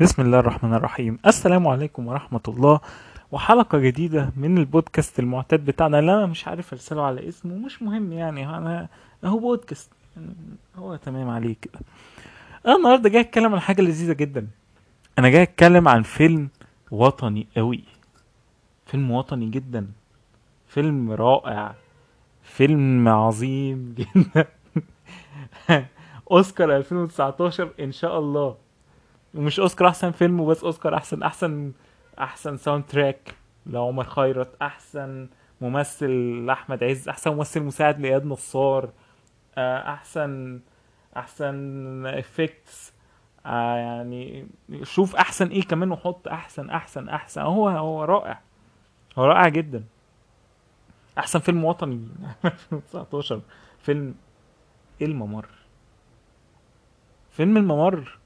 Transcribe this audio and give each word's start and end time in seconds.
بسم 0.00 0.22
الله 0.22 0.38
الرحمن 0.38 0.74
الرحيم. 0.74 1.18
السلام 1.26 1.66
عليكم 1.66 2.06
ورحمة 2.06 2.40
الله. 2.48 2.80
وحلقة 3.32 3.78
جديدة 3.78 4.32
من 4.36 4.58
البودكاست 4.58 5.18
المعتاد 5.18 5.64
بتاعنا. 5.64 5.98
اللي 5.98 6.14
أنا 6.14 6.26
مش 6.26 6.48
عارف 6.48 6.72
أرسله 6.72 7.02
على 7.02 7.28
اسمه. 7.28 7.54
مش 7.54 7.82
مهم 7.82 8.12
يعني. 8.12 8.48
أنا 8.48 8.88
هو 9.24 9.38
بودكاست. 9.38 9.90
يعني 10.16 10.34
هو 10.76 10.96
تمام 10.96 11.30
عليه 11.30 11.56
كده 11.62 11.80
أنا 12.66 12.76
النهاردة 12.76 13.08
جاي 13.08 13.20
أتكلم 13.20 13.54
عن 13.54 13.60
حاجة 13.60 13.82
لذيذة 13.82 14.12
جدا. 14.12 14.46
أنا 15.18 15.28
جاي 15.28 15.42
أتكلم 15.42 15.88
عن 15.88 16.02
فيلم 16.02 16.48
وطني 16.90 17.46
قوي 17.56 17.84
فيلم 18.86 19.10
وطني 19.10 19.50
جدا. 19.50 19.86
فيلم 20.68 21.10
رائع. 21.12 21.74
فيلم 22.42 23.08
عظيم 23.08 23.94
جدا. 23.98 24.46
أوسكار 26.30 26.76
2019 26.76 27.70
إن 27.80 27.92
شاء 27.92 28.18
الله. 28.18 28.67
ومش 29.38 29.60
أوسكار 29.60 29.88
أحسن 29.88 30.10
فيلم 30.10 30.40
وبس 30.40 30.64
أوسكار 30.64 30.94
أحسن 30.96 31.22
أحسن 31.22 31.72
أحسن 32.18 32.56
soundtrack 32.56 33.34
لعمر 33.66 34.04
خيرت 34.04 34.62
أحسن 34.62 35.28
ممثل 35.60 36.10
لأحمد 36.46 36.84
عز 36.84 37.08
أحسن 37.08 37.30
ممثل 37.30 37.62
مساعد 37.62 38.00
لإياد 38.00 38.26
نصار 38.26 38.90
آه، 39.58 39.92
أحسن 39.92 40.60
أحسن 41.16 42.06
effects 42.06 42.92
يعني 43.44 44.46
شوف 44.82 45.16
أحسن 45.16 45.48
إيه 45.48 45.62
كمان 45.62 45.92
وحط 45.92 46.28
أحسن 46.28 46.70
أحسن 46.70 47.08
أحسن. 47.08 47.40
هو 47.40 47.68
هو 47.68 48.04
رائع. 48.04 48.40
هو 49.18 49.24
رائع 49.24 49.48
جدا. 49.48 49.84
أحسن 51.18 51.38
فيلم 51.38 51.64
وطني. 51.64 52.08
2019 52.44 53.40
فيلم 53.82 54.14
الممر. 55.02 55.46
فيلم 57.30 57.56
الممر. 57.56 58.17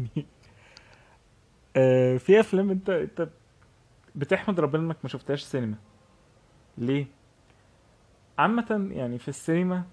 يعني 0.00 0.26
آه 1.76 2.16
في 2.16 2.40
أفلام 2.40 2.70
انت 2.70 2.90
أنت 2.90 3.28
بتحمد 4.14 4.60
ربنا 4.60 4.82
إنك 4.82 4.96
ما 5.02 5.08
شفتهاش 5.08 5.42
سينما 5.42 5.76
ليه؟ 6.78 7.06
عامة 8.38 8.88
يعني 8.92 9.18
في 9.18 9.28
السينما 9.28 9.84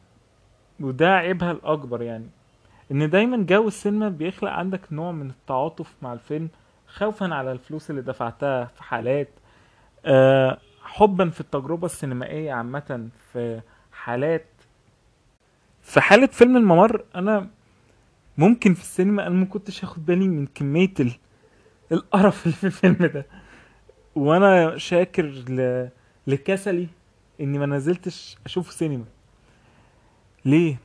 وده 0.79 1.07
عيبها 1.15 1.51
الأكبر 1.51 2.01
يعني 2.01 2.27
إن 2.91 3.09
دايما 3.09 3.37
جو 3.45 3.67
السينما 3.67 4.09
بيخلق 4.09 4.51
عندك 4.51 4.93
نوع 4.93 5.11
من 5.11 5.29
التعاطف 5.29 5.95
مع 6.01 6.13
الفيلم 6.13 6.49
خوفا 6.87 7.33
على 7.35 7.51
الفلوس 7.51 7.89
اللي 7.89 8.01
دفعتها 8.01 8.65
في 8.65 8.83
حالات 8.83 9.29
آه 10.05 10.57
حبا 10.83 11.29
في 11.29 11.41
التجربة 11.41 11.85
السينمائية 11.85 12.53
عامة 12.53 13.09
في 13.33 13.61
حالات. 13.91 14.45
في 15.81 16.01
حالة 16.01 16.27
فيلم 16.27 16.57
الممر 16.57 17.05
أنا 17.15 17.47
ممكن 18.37 18.73
في 18.73 18.81
السينما 18.81 19.27
أنا 19.27 19.35
ما 19.35 19.45
كنتش 19.45 19.85
هاخد 19.85 20.05
بالي 20.05 20.27
من 20.27 20.47
كمية 20.47 20.93
ال... 20.99 21.11
القرف 21.91 22.45
اللي 22.45 22.55
في 22.57 22.67
الفيلم 22.67 23.05
ده. 23.05 23.25
وأنا 24.15 24.77
شاكر 24.77 25.25
ل... 25.25 25.89
لكسلي 26.27 26.87
إني 27.41 27.57
ما 27.59 27.65
نزلتش 27.65 28.37
أشوفه 28.45 28.71
سينما. 28.71 29.05
ليه؟ 30.45 30.77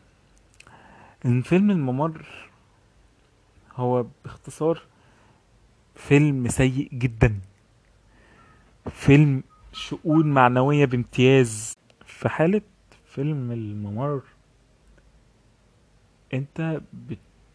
لأن 1.24 1.42
فيلم 1.42 1.70
الممر 1.70 2.26
هو 3.76 4.06
باختصار 4.24 4.82
فيلم 5.94 6.48
سيء 6.48 6.88
جدا. 6.92 7.38
فيلم 8.90 9.42
شؤون 9.72 10.26
معنوية 10.26 10.84
بامتياز. 10.84 11.74
في 12.06 12.28
حالة 12.28 12.60
فيلم 13.06 13.52
الممر 13.52 14.22
أنت 16.34 16.80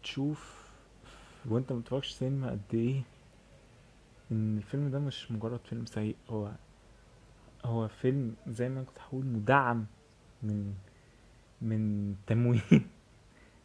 بتشوف 0.04 0.70
وانت 1.48 1.72
ما 1.72 1.78
بتتفرجش 1.78 2.10
سينما 2.10 2.50
قد 2.50 2.74
إيه 2.74 3.02
ان 4.32 4.56
الفيلم 4.56 4.90
ده 4.90 4.98
مش 4.98 5.32
مجرد 5.32 5.60
فيلم 5.64 5.86
سيء 5.86 6.16
هو 6.28 6.50
هو 7.64 7.88
فيلم 7.88 8.34
زي 8.48 8.68
ما 8.68 8.82
كنت 8.82 8.98
هقول 8.98 9.26
مدعم 9.26 9.86
من 10.42 10.74
من 11.62 12.14
تموين. 12.26 12.60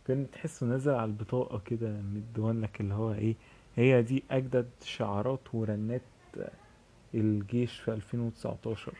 فيلم 0.06 0.25
تحسه 0.25 0.66
نازل 0.66 0.91
على 0.91 1.06
البطاقة 1.06 1.59
كده 1.59 1.90
مديون 2.02 2.62
لك 2.62 2.81
اللي 2.81 2.94
هو 2.94 3.13
إيه 3.13 3.36
هي 3.75 4.02
دي 4.02 4.24
أجدد 4.31 4.69
شعارات 4.84 5.56
ورنات 5.56 6.02
الجيش 7.13 7.80
في 7.80 7.94
2019 7.94 8.94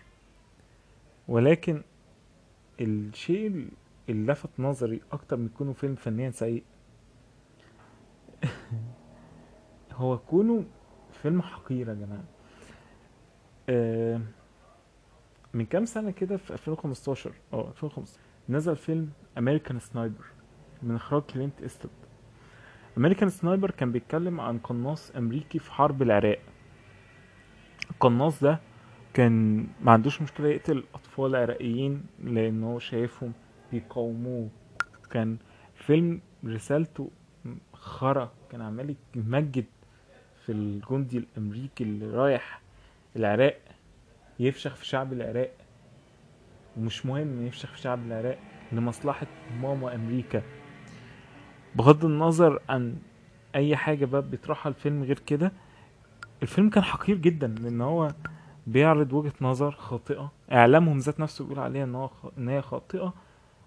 ولكن 1.28 1.82
الشيء 2.82 3.68
اللي 4.10 4.32
لفت 4.34 4.50
نظري 4.60 5.02
أكتر 5.12 5.38
من 5.38 5.50
كونه 5.50 5.74
فيلم 5.74 5.96
فنيا 5.96 6.32
سيء 6.32 6.64
هو 9.94 10.18
كونه 10.18 10.64
فيلم 11.12 11.42
حقير 11.42 11.90
يا 11.90 11.94
جماعة. 11.94 12.24
آه، 13.70 14.22
من 15.54 15.66
كام 15.66 15.86
سنة 15.86 16.12
كده 16.12 16.38
في 16.38 16.54
2015 16.54 17.32
آه 17.54 17.68
2015 17.70 18.20
نزل 18.50 18.76
فيلم 18.76 19.10
American 19.38 19.80
Sniper 19.80 20.26
من 20.84 20.96
إخراج 20.96 21.22
كلينت 21.22 21.62
إيستود. 21.62 21.92
American 22.98 23.30
Sniper 23.30 23.72
كان 23.72 23.92
بيتكلم 23.92 24.42
عن 24.42 24.58
قناص 24.60 25.12
أمريكي 25.16 25.60
في 25.60 25.72
حرب 25.72 26.02
العراق. 26.02 26.40
القناص 27.92 28.44
ده 28.44 28.60
كان 29.14 29.68
ما 29.82 29.92
عندوش 29.92 30.22
مشكلة 30.22 30.48
يقتل 30.48 30.84
أطفال 30.94 31.36
عراقيين 31.36 32.04
لأنه 32.24 32.80
شايفهم 32.80 33.34
بيقاوموه. 33.72 34.50
كان 35.12 35.38
فيلم 35.76 36.22
رسالته 36.46 37.10
خرا 37.80 38.32
كان 38.52 38.62
عمال 38.62 38.96
يمجد 39.16 39.66
في 40.46 40.52
الجندي 40.52 41.18
الأمريكي 41.18 41.84
اللي 41.84 42.06
رايح 42.08 42.62
العراق 43.16 43.58
يفشخ 44.40 44.76
في 44.76 44.86
شعب 44.86 45.14
العراق 45.14 45.52
ومش 46.78 47.06
مهم 47.06 47.48
يفشخ 47.48 47.72
في 47.72 47.80
شعب 47.82 48.00
العراق 48.08 48.40
لمصلحة 48.72 49.28
ماما 49.62 49.96
أمريكا 49.96 50.42
بغض 51.76 52.06
النظر 52.06 52.62
عن 52.70 52.96
أي 53.56 53.76
حاجة 53.76 54.06
بقى 54.06 54.22
بيطرحها 54.22 54.70
الفيلم 54.70 55.04
غير 55.04 55.20
كده 55.20 55.52
الفيلم 56.42 56.70
كان 56.70 56.84
حقير 56.84 57.18
جدا 57.18 57.48
لأن 57.48 57.82
هو 57.82 58.12
بيعرض 58.68 59.14
وجهة 59.14 59.34
نظر 59.42 59.72
خاطئة 59.72 60.32
إعلامهم 60.52 60.98
ذات 60.98 61.20
نفسه 61.20 61.44
بيقول 61.46 61.60
عليها 61.60 61.84
إن 61.84 61.96
هو. 61.96 62.10
إن 62.38 62.50
هي 62.50 62.62
خاطئة 62.62 63.14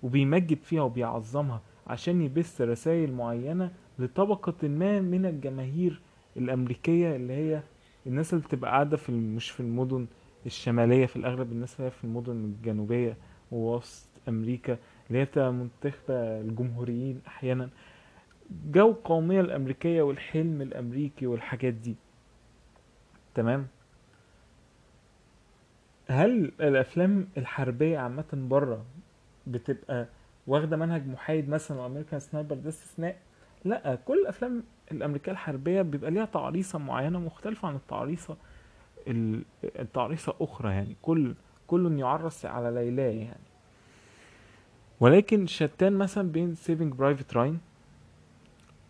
وبيمجد 0.03 0.59
فيها 0.63 0.83
وبيعظمها 0.83 1.61
عشان 1.87 2.23
يبث 2.23 2.61
رسائل 2.61 3.13
معينة 3.13 3.71
لطبقة 3.99 4.69
ما 4.69 5.01
من 5.01 5.27
الجماهير 5.27 6.01
الأمريكية 6.37 7.17
اللي 7.17 7.33
هي 7.33 7.63
الناس 8.07 8.35
اللي 8.35 8.45
بتبقى 8.45 8.71
قاعدة 8.71 8.97
في 8.97 9.13
مش 9.13 9.51
في 9.51 9.61
المدن 9.61 10.07
الشمالية 10.47 11.07
في 11.07 11.17
الأغلب 11.17 11.53
الناس 11.53 11.77
اللي 11.77 11.87
هي 11.87 11.91
في 11.91 12.05
المدن 12.05 12.33
الجنوبية 12.33 13.17
ووسط 13.53 14.09
أمريكا 14.29 14.79
اللي 15.09 15.19
هي 15.21 15.25
بتبقى 15.25 15.53
منتخبة 15.53 16.15
الجمهوريين 16.41 17.21
أحيانا. 17.27 17.71
جو 18.71 18.91
القومية 18.91 19.41
الأمريكية 19.41 20.03
والحلم 20.03 20.63
الأمريكي 20.63 21.27
والحاجات 21.27 21.75
دي. 21.75 21.95
تمام؟ 23.35 23.67
هل 26.09 26.53
الأفلام 26.61 27.29
الحربية 27.37 27.99
عامة 27.99 28.25
بره 28.33 28.85
بتبقى 29.47 30.07
واخدة 30.47 30.77
منهج 30.77 31.07
محايد 31.07 31.49
مثلا 31.49 31.81
و 31.81 31.85
American 31.85 32.21
Sniper 32.21 32.57
ده 32.57 32.69
استثناء؟ 32.69 33.17
لا 33.65 33.95
كل 34.05 34.19
الأفلام 34.23 34.63
الأمريكية 34.93 35.33
الحربية 35.33 35.83
بيبقى 35.83 36.11
ليها 36.11 36.25
تعريصة 36.25 36.79
معينة 36.79 37.19
مختلفة 37.21 37.69
عن 37.69 37.75
التعريصة 37.75 38.37
ال- 39.09 39.43
التعريصة 39.65 40.35
أخرى 40.41 40.71
يعني. 40.71 40.97
كل 41.03 41.35
كل 41.67 41.99
يعرس 41.99 42.47
على 42.47 42.71
ليلاه 42.71 43.11
يعني. 43.25 43.41
ولكن 45.01 45.47
شتان 45.47 45.93
مثلا 45.93 46.33
بين 46.33 46.55
Saving 46.55 46.93
Private 46.95 47.35
Ryan 47.37 47.59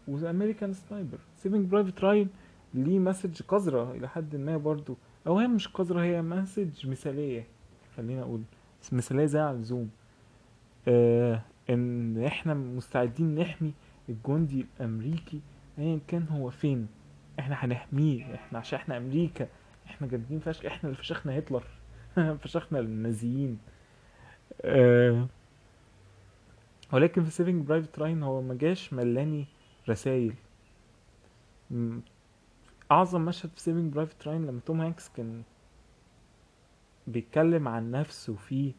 و 0.08 0.16
American 0.16 0.72
Sniper 0.72 1.18
Saving 1.36 1.66
Private 1.66 2.04
Ryan 2.04 2.28
ليه 2.74 2.98
message 2.98 3.42
قذرة 3.42 3.92
إلى 3.92 4.08
حد 4.08 4.36
ما 4.36 4.56
برضو. 4.56 4.96
أو 5.26 5.38
هي 5.38 5.46
مش 5.48 5.68
قذرة 5.68 6.00
هي 6.00 6.22
message 6.22 6.86
مثالية. 6.88 7.44
خلينا 7.96 8.22
أقول 8.22 8.42
مثالية 8.92 9.26
زيادة 9.26 9.38
عن 9.38 9.56
اللزوم. 9.56 9.90
آه 10.88 11.40
إن 11.70 12.24
إحنا 12.24 12.54
مستعدين 12.54 13.34
نحمي 13.34 13.72
الجندي 14.08 14.66
الأمريكي 14.80 15.40
أيا 15.78 16.00
كان 16.08 16.28
هو 16.28 16.50
فين. 16.50 16.88
إحنا 17.38 17.54
هنحميه 17.64 18.34
إحنا 18.34 18.58
عشان 18.58 18.78
إحنا 18.78 18.96
أمريكا 18.96 19.48
إحنا 19.86 20.06
جامدين 20.06 20.38
فشخ 20.40 20.64
إحنا 20.66 20.90
اللي 20.90 21.02
فشخنا 21.02 21.38
هتلر. 21.38 21.64
فشخنا 22.42 22.78
النازيين. 22.80 23.58
آه 24.62 25.26
ولكن 26.92 27.24
في 27.24 27.30
Saving 27.30 27.66
Private 27.66 27.98
Ryan 27.98 28.22
هو 28.22 28.42
ما 28.42 28.54
جاش 28.54 28.92
ملاني 28.92 29.46
رسايل. 29.88 30.34
أعظم 32.90 33.24
مشهد 33.24 33.50
في 33.50 33.60
Saving 33.60 33.92
Private 33.92 34.28
Ryan 34.28 34.46
لما 34.46 34.60
توم 34.66 34.80
هانكس 34.80 35.08
كان 35.08 35.42
بيتكلم 37.06 37.68
عن 37.68 37.90
نفسه 37.90 38.34
فيه 38.34 38.72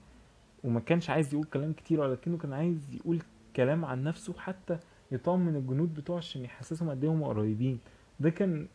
وما 0.63 0.79
كانش 0.79 1.09
عايز 1.09 1.33
يقول 1.33 1.45
كلام 1.45 1.73
كتير 1.73 1.99
ولكنه 1.99 2.37
كان 2.37 2.53
عايز 2.53 2.93
يقول 2.95 3.19
كلام 3.55 3.85
عن 3.85 4.03
نفسه 4.03 4.33
حتى 4.37 4.79
يطمن 5.13 5.55
الجنود 5.55 5.93
بتوعه 5.93 6.17
عشان 6.17 6.45
يحسسهم 6.45 6.89
قد 6.89 7.03
إيه 7.03 7.23
قريبين. 7.23 7.79
ده 8.19 8.29
كان 8.29 8.67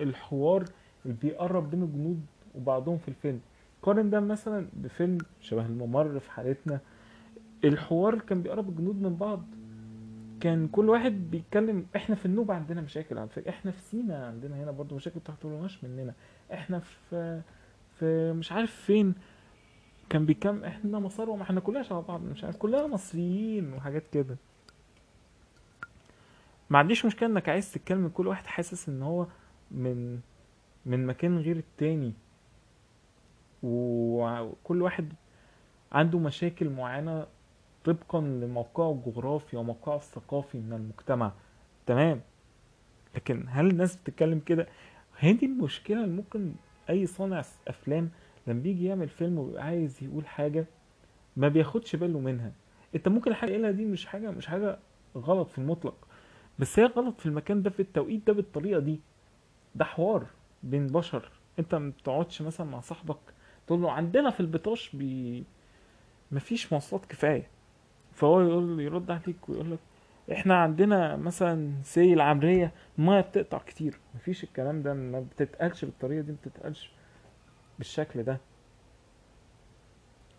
الحوار 0.00 0.64
اللي 1.04 1.16
بيقرب 1.22 1.70
بين 1.70 1.82
الجنود 1.82 2.20
وبعضهم 2.54 2.98
في 2.98 3.08
الفيلم. 3.08 3.40
قارن 3.82 4.10
ده 4.10 4.20
مثلا 4.20 4.66
بفيلم 4.72 5.18
شبه 5.40 5.66
الممر 5.66 6.18
في 6.18 6.30
حالتنا. 6.30 6.80
الحوار 7.64 8.18
كان 8.18 8.42
بيقرب 8.42 8.68
الجنود 8.68 9.02
من 9.02 9.16
بعض. 9.16 9.42
كان 10.40 10.68
كل 10.68 10.88
واحد 10.88 11.12
بيتكلم 11.30 11.86
إحنا 11.96 12.14
في 12.14 12.26
النوبة 12.26 12.54
عندنا 12.54 12.80
مشاكل 12.80 13.18
على 13.18 13.28
فكرة. 13.28 13.50
إحنا 13.50 13.70
في 13.70 13.80
سينا 13.80 14.26
عندنا 14.26 14.64
هنا 14.64 14.70
برضو 14.70 14.94
مشاكل 14.94 15.20
تحتولناش 15.20 15.84
مننا. 15.84 16.14
إحنا 16.52 16.78
في 16.78 17.42
في 17.98 18.32
مش 18.32 18.52
عارف 18.52 18.74
فين. 18.74 19.14
كان 20.08 20.26
بيكم 20.26 20.64
إحنا 20.64 20.98
مصر 20.98 21.30
وما 21.30 21.42
إحنا 21.42 21.60
كلنا 21.60 21.82
شبه 21.82 22.00
بعض 22.00 22.22
مش 22.22 22.44
عارف 22.44 22.56
كلنا 22.56 22.86
مصريين 22.86 23.72
وحاجات 23.72 24.02
كده. 24.12 24.36
ما 26.70 26.78
عنديش 26.78 27.06
مشكلة 27.06 27.28
إنك 27.28 27.48
عايز 27.48 27.72
تتكلم 27.72 28.08
كل 28.08 28.26
واحد 28.26 28.46
حاسس 28.46 28.88
إن 28.88 29.02
هو 29.02 29.26
من 29.70 30.20
من 30.86 31.06
مكان 31.06 31.38
غير 31.38 31.56
التاني. 31.56 32.12
وكل 33.62 34.82
واحد 34.82 35.12
عنده 35.92 36.18
مشاكل 36.18 36.68
معينة 36.70 37.26
طبقا 37.84 38.20
لموقعه 38.20 38.92
الجغرافي 38.92 39.56
وموقعه 39.56 39.96
الثقافي 39.96 40.58
من 40.58 40.72
المجتمع. 40.72 41.32
تمام؟ 41.86 42.20
لكن 43.14 43.44
هل 43.48 43.66
الناس 43.66 43.96
بتتكلم 43.96 44.40
كده؟ 44.46 44.66
هي 45.18 45.32
دي 45.32 45.46
المشكلة 45.46 46.04
اللي 46.04 46.16
ممكن 46.16 46.52
أي 46.90 47.06
صانع 47.06 47.42
أفلام 47.68 48.10
لما 48.46 48.60
بيجي 48.62 48.84
يعمل 48.84 49.08
فيلم 49.08 49.38
ويبقى 49.38 49.64
عايز 49.64 50.02
يقول 50.02 50.26
حاجة 50.26 50.66
ما 51.36 51.48
بياخدش 51.48 51.96
باله 51.96 52.18
منها. 52.18 52.52
أنت 52.94 53.08
ممكن 53.08 53.30
الحاجة 53.30 53.56
اللي 53.56 53.72
دي 53.72 53.84
مش 53.84 54.06
حاجة 54.06 54.30
مش 54.30 54.46
حاجة 54.46 54.78
غلط 55.16 55.48
في 55.50 55.58
المطلق. 55.58 55.94
بس 56.60 56.78
هي 56.78 56.84
غلط 56.86 57.20
في 57.20 57.26
المكان 57.26 57.62
ده 57.62 57.70
في 57.70 57.80
التوقيت 57.80 58.26
ده 58.26 58.32
بالطريقة 58.32 58.80
دي. 58.80 59.00
ده 59.74 59.84
حوار 59.84 60.26
بين 60.62 60.86
بشر. 60.86 61.30
انت 61.58 61.74
ما 61.74 61.90
بتقعدش 61.90 62.42
مثلا 62.42 62.66
مع 62.66 62.80
صاحبك 62.80 63.18
تقول 63.66 63.82
له 63.82 63.92
عندنا 63.92 64.30
في 64.30 64.40
البطاش 64.40 64.96
بي 64.96 65.44
مفيش 66.32 66.72
مواصلات 66.72 67.06
كفاية. 67.06 67.46
فهو 68.12 68.40
يقول 68.40 68.80
يرد 68.80 69.10
عليك 69.10 69.48
ويقول 69.48 69.70
لك 69.72 69.78
إحنا 70.32 70.56
عندنا 70.56 71.16
مثلا 71.16 71.72
سي 71.82 72.12
العمريه 72.12 72.72
الميه 72.98 73.20
بتقطع 73.20 73.58
كتير. 73.58 73.98
مفيش 74.14 74.44
الكلام 74.44 74.82
ده 74.82 74.94
ما 74.94 75.20
بتتقالش 75.20 75.84
بالطريقة 75.84 76.20
دي 76.20 76.32
ما 76.32 76.38
بتتقالش 76.42 76.90
بالشكل 77.78 78.22
ده. 78.22 78.38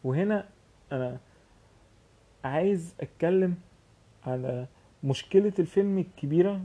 وهنا 0.03 0.49
أنا 0.91 1.19
عايز 2.43 2.95
أتكلم 3.01 3.55
على 4.25 4.67
مشكلة 5.03 5.53
الفيلم 5.59 5.97
الكبيرة 5.97 6.61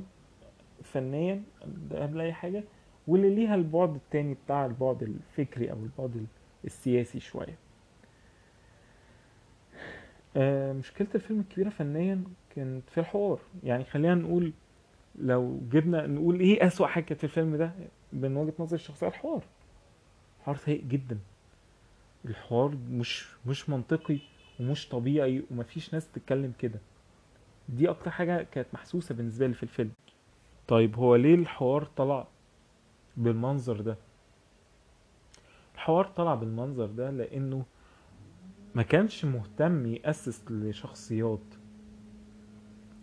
فنيا 0.82 1.42
قبل 1.92 2.20
أي 2.20 2.32
حاجة 2.32 2.64
واللي 3.08 3.34
ليها 3.34 3.54
البعد 3.54 3.94
التاني 3.94 4.34
بتاع 4.44 4.66
البعد 4.66 5.02
الفكري 5.02 5.70
أو 5.70 5.76
البعد 5.76 6.26
السياسي 6.64 7.20
شوية. 7.20 7.58
آه، 10.36 10.72
مشكلة 10.72 11.08
الفيلم 11.14 11.40
الكبيرة 11.40 11.68
فنيا 11.68 12.24
كانت 12.56 12.90
في 12.90 13.00
الحوار. 13.00 13.40
يعني 13.64 13.84
خلينا 13.84 14.14
نقول 14.14 14.52
لو 15.18 15.60
جبنا 15.72 16.06
نقول 16.06 16.40
إيه 16.40 16.66
أسوأ 16.66 16.86
حاجة 16.86 17.04
كانت 17.04 17.18
في 17.20 17.24
الفيلم 17.24 17.56
ده 17.56 17.72
من 18.12 18.36
وجهة 18.36 18.54
نظر 18.58 18.74
الشخصية 18.74 19.08
الحوار. 19.08 19.42
الحوار 20.40 20.56
سيء 20.56 20.84
جدا. 20.84 21.18
الحوار 22.24 22.76
مش 22.90 23.28
مش 23.46 23.68
منطقي 23.70 24.18
ومش 24.60 24.88
طبيعي 24.88 25.42
ومفيش 25.50 25.94
ناس 25.94 26.12
تتكلم 26.12 26.52
كده. 26.58 26.78
دي 27.68 27.90
أكتر 27.90 28.10
حاجة 28.10 28.42
كانت 28.52 28.68
محسوسة 28.74 29.14
بالنسبة 29.14 29.46
لي 29.46 29.54
في 29.54 29.62
الفيلم. 29.62 29.90
طيب 30.68 30.96
هو 30.96 31.16
ليه 31.16 31.34
الحوار 31.34 31.84
طلع 31.84 32.26
بالمنظر 33.16 33.80
ده؟ 33.80 33.96
الحوار 35.74 36.06
طلع 36.06 36.34
بالمنظر 36.34 36.86
ده 36.86 37.10
لأنه 37.10 37.64
ما 38.74 38.82
كانش 38.82 39.24
مهتم 39.24 39.86
يأسس 39.86 40.50
لشخصيات. 40.50 41.54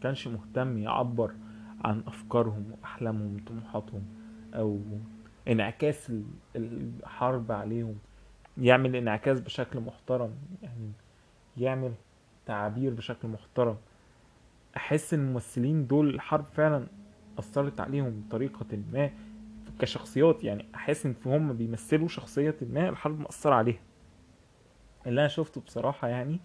كانش 0.03 0.27
مهتم 0.27 0.77
يعبر 0.77 1.33
عن 1.85 2.03
أفكارهم 2.07 2.71
وأحلامهم 2.71 3.35
وطموحاتهم 3.35 4.03
أو 4.53 4.79
انعكاس 5.47 6.09
ال- 6.09 6.23
الحرب 6.55 7.51
عليهم. 7.51 7.95
يعمل 8.57 8.95
انعكاس 8.95 9.39
بشكل 9.41 9.79
محترم 9.79 10.31
يعني 10.63 10.91
يعمل 11.57 11.93
تعابير 12.45 12.93
بشكل 12.93 13.27
محترم. 13.27 13.77
أحس 14.77 15.13
إن 15.13 15.19
الممثلين 15.19 15.87
دول 15.87 16.09
الحرب 16.15 16.45
فعلا 16.53 16.87
أثرت 17.39 17.79
عليهم 17.79 18.23
بطريقة 18.27 18.65
ما 18.93 19.09
كشخصيات 19.79 20.43
يعني 20.43 20.65
أحس 20.75 21.05
إن 21.05 21.15
هم 21.25 21.53
بيمثلوا 21.53 22.07
شخصية 22.07 22.55
ما 22.61 22.89
الحرب 22.89 23.19
مأثرة 23.19 23.55
عليها. 23.55 23.79
اللي 25.07 25.21
أنا 25.21 25.27
شفته 25.27 25.61
بصراحة 25.61 26.07
يعني 26.07 26.39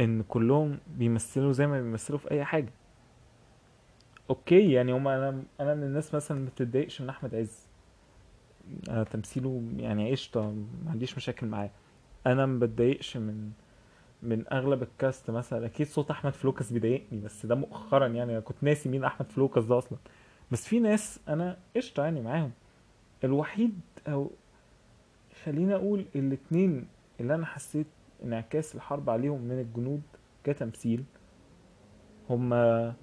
إن 0.00 0.22
كلهم 0.22 0.78
بيمثلوا 0.98 1.52
زي 1.52 1.66
ما 1.66 1.80
بيمثلوا 1.82 2.18
في 2.18 2.30
أي 2.30 2.44
حاجة. 2.44 2.72
okay 4.30 4.72
يعني 4.72 4.92
هما 4.92 5.16
أنا 5.16 5.42
أنا 5.60 5.74
من 5.74 5.82
الناس 5.82 6.14
مثلا 6.14 6.38
ما 6.38 6.46
بتتضايقش 6.46 7.00
من 7.00 7.08
أحمد 7.08 7.34
عز. 7.34 7.68
أنا 8.88 9.04
تمثيله 9.04 9.62
يعني 9.76 10.10
قشطة 10.10 10.50
ما 10.84 10.90
عنديش 10.90 11.16
مشاكل 11.16 11.46
معاه. 11.46 11.70
أنا 12.26 12.46
ما 12.46 12.58
بتضايقش 12.58 13.16
من 13.16 13.50
من 14.22 14.44
أغلب 14.52 14.82
ال 14.82 14.92
cast 14.92 15.30
مثلا 15.30 15.66
أكيد 15.66 15.86
صوت 15.86 16.10
أحمد 16.10 16.32
فلوكس 16.32 16.72
بيضايقني 16.72 17.20
بس 17.20 17.46
ده 17.46 17.54
مؤخرا 17.54 18.06
يعني 18.06 18.32
أنا 18.32 18.40
كنت 18.40 18.56
ناسي 18.62 18.88
مين 18.88 19.04
أحمد 19.04 19.32
فلوكس 19.32 19.64
ده 19.64 19.78
أصلا. 19.78 19.98
بس 20.50 20.66
في 20.68 20.80
ناس 20.80 21.20
أنا 21.28 21.56
قشطة 21.76 22.02
يعني 22.04 22.20
معاهم. 22.20 22.50
الوحيد 23.24 23.80
أو 24.08 24.30
خلينا 25.44 25.74
أقول 25.74 26.04
الاتنين 26.14 26.86
اللي 27.20 27.34
أنا 27.34 27.46
حسيت 27.46 27.86
انعكاس 28.22 28.74
الحرب 28.74 29.10
عليهم 29.10 29.40
من 29.40 29.58
الجنود 29.60 30.02
كتمثيل 30.44 31.04
هما 32.30 32.94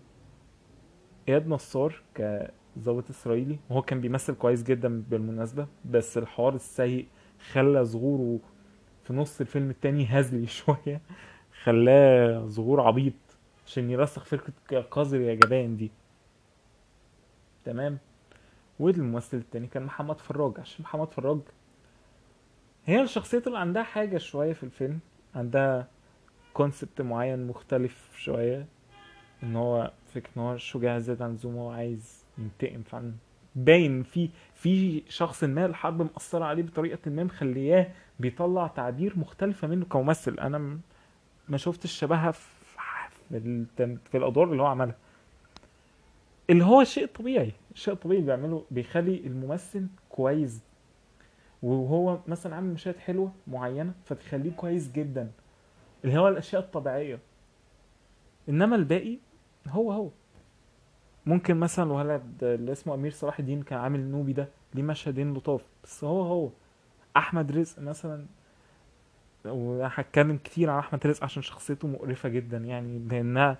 إياد 1.29 1.47
نصار 1.47 2.01
كظابط 2.15 3.09
إسرائيلي 3.09 3.59
وهو 3.69 3.81
كان 3.81 4.01
بيمثل 4.01 4.35
كويس 4.35 4.63
جدا 4.63 5.03
بالمناسبة 5.09 5.67
بس 5.85 6.17
الحوار 6.17 6.55
السيء 6.55 7.07
خلى 7.51 7.83
ظهوره 7.83 8.39
في 9.07 9.13
نص 9.13 9.41
الفيلم 9.41 9.69
التاني 9.69 10.05
هزلي 10.05 10.47
شوية 10.65 11.01
خلاه 11.63 12.39
ظهور 12.45 12.81
عبيط 12.81 13.13
عشان 13.65 13.89
يرسخ 13.89 14.23
فكرة 14.23 14.81
قذر 14.81 15.21
يا 15.21 15.35
جبان 15.35 15.77
دي. 15.77 15.91
تمام؟ 17.65 17.97
والممثل 18.79 19.37
التاني 19.37 19.67
كان 19.67 19.83
محمد 19.83 20.19
فراج. 20.19 20.59
عشان 20.59 20.83
محمد 20.83 21.11
فراج 21.11 21.39
هي 22.85 23.01
الشخصية 23.01 23.43
اللي 23.47 23.59
عندها 23.59 23.83
حاجة 23.83 24.17
شوية 24.17 24.53
في 24.53 24.63
الفيلم 24.63 24.99
عندها 25.35 25.87
كونسبت 26.53 27.01
معين 27.01 27.47
مختلف 27.47 28.11
شوية 28.17 28.65
إن 29.43 29.55
هو 29.55 29.91
فكرة 30.13 30.29
إن 30.37 30.41
هو 30.41 30.57
شجاع 30.57 30.99
زيادة 30.99 31.25
عن 31.25 31.31
اللزوم 31.31 31.55
هو 31.55 31.71
عايز 31.71 32.23
ينتقم 32.37 32.83
فعلا. 32.83 33.13
باين 33.57 34.03
في 34.03 34.29
في 34.55 35.03
شخص 35.09 35.43
ما 35.43 35.65
الحرب 35.65 36.01
مأثرة 36.01 36.45
عليه 36.45 36.63
بطريقة 36.63 37.11
ما 37.11 37.23
مخلياه 37.23 37.87
بيطلع 38.19 38.67
تعبير 38.67 39.19
مختلفة 39.19 39.67
منه 39.67 39.85
كممثل. 39.85 40.39
أنا 40.39 40.57
م- 40.57 40.81
ما 41.49 41.57
شفتش 41.57 41.91
شبهها 41.91 42.31
في 42.31 42.47
في, 43.29 44.17
الأدوار 44.17 44.51
اللي 44.51 44.61
هو 44.61 44.65
عملها. 44.65 44.95
اللي 46.49 46.63
هو 46.65 46.83
شيء 46.83 47.05
طبيعي 47.05 47.51
الشيء 47.75 47.93
الطبيعي 47.93 48.19
اللي 48.21 48.35
بيعمله 48.35 48.65
بيخلي 48.71 49.17
الممثل 49.27 49.87
كويس. 50.09 50.59
وهو 51.63 52.19
مثلا 52.27 52.55
عامل 52.55 52.73
مشاهد 52.73 52.97
حلوة 52.97 53.31
معينة 53.47 53.93
فتخليه 54.05 54.51
كويس 54.51 54.91
جدا. 54.91 55.31
اللي 56.05 56.19
هو 56.19 56.27
الأشياء 56.27 56.61
الطبيعية. 56.61 57.19
إنما 58.49 58.75
الباقي 58.75 59.17
هو 59.67 59.91
هو. 59.91 60.09
ممكن 61.27 61.57
مثلا 61.57 61.85
الولد 61.85 62.43
اللي 62.43 62.71
اسمه 62.71 62.93
أمير 62.93 63.11
صلاح 63.11 63.39
الدين 63.39 63.63
كان 63.63 63.79
عامل 63.79 63.99
نوبي 63.99 64.33
ده 64.33 64.49
ليه 64.73 64.83
مشهدين 64.83 65.33
لطاف 65.33 65.61
بس 65.83 66.03
هو 66.03 66.21
هو. 66.21 66.49
أحمد 67.17 67.51
رزق 67.51 67.79
مثلا 67.79 68.25
وهتكلم 69.45 70.37
كتير 70.43 70.69
عن 70.69 70.79
أحمد 70.79 71.07
رزق 71.07 71.23
عشان 71.23 71.41
شخصيته 71.43 71.87
مقرفة 71.87 72.29
جدا 72.29 72.57
يعني 72.57 72.99
لأنها 72.99 73.57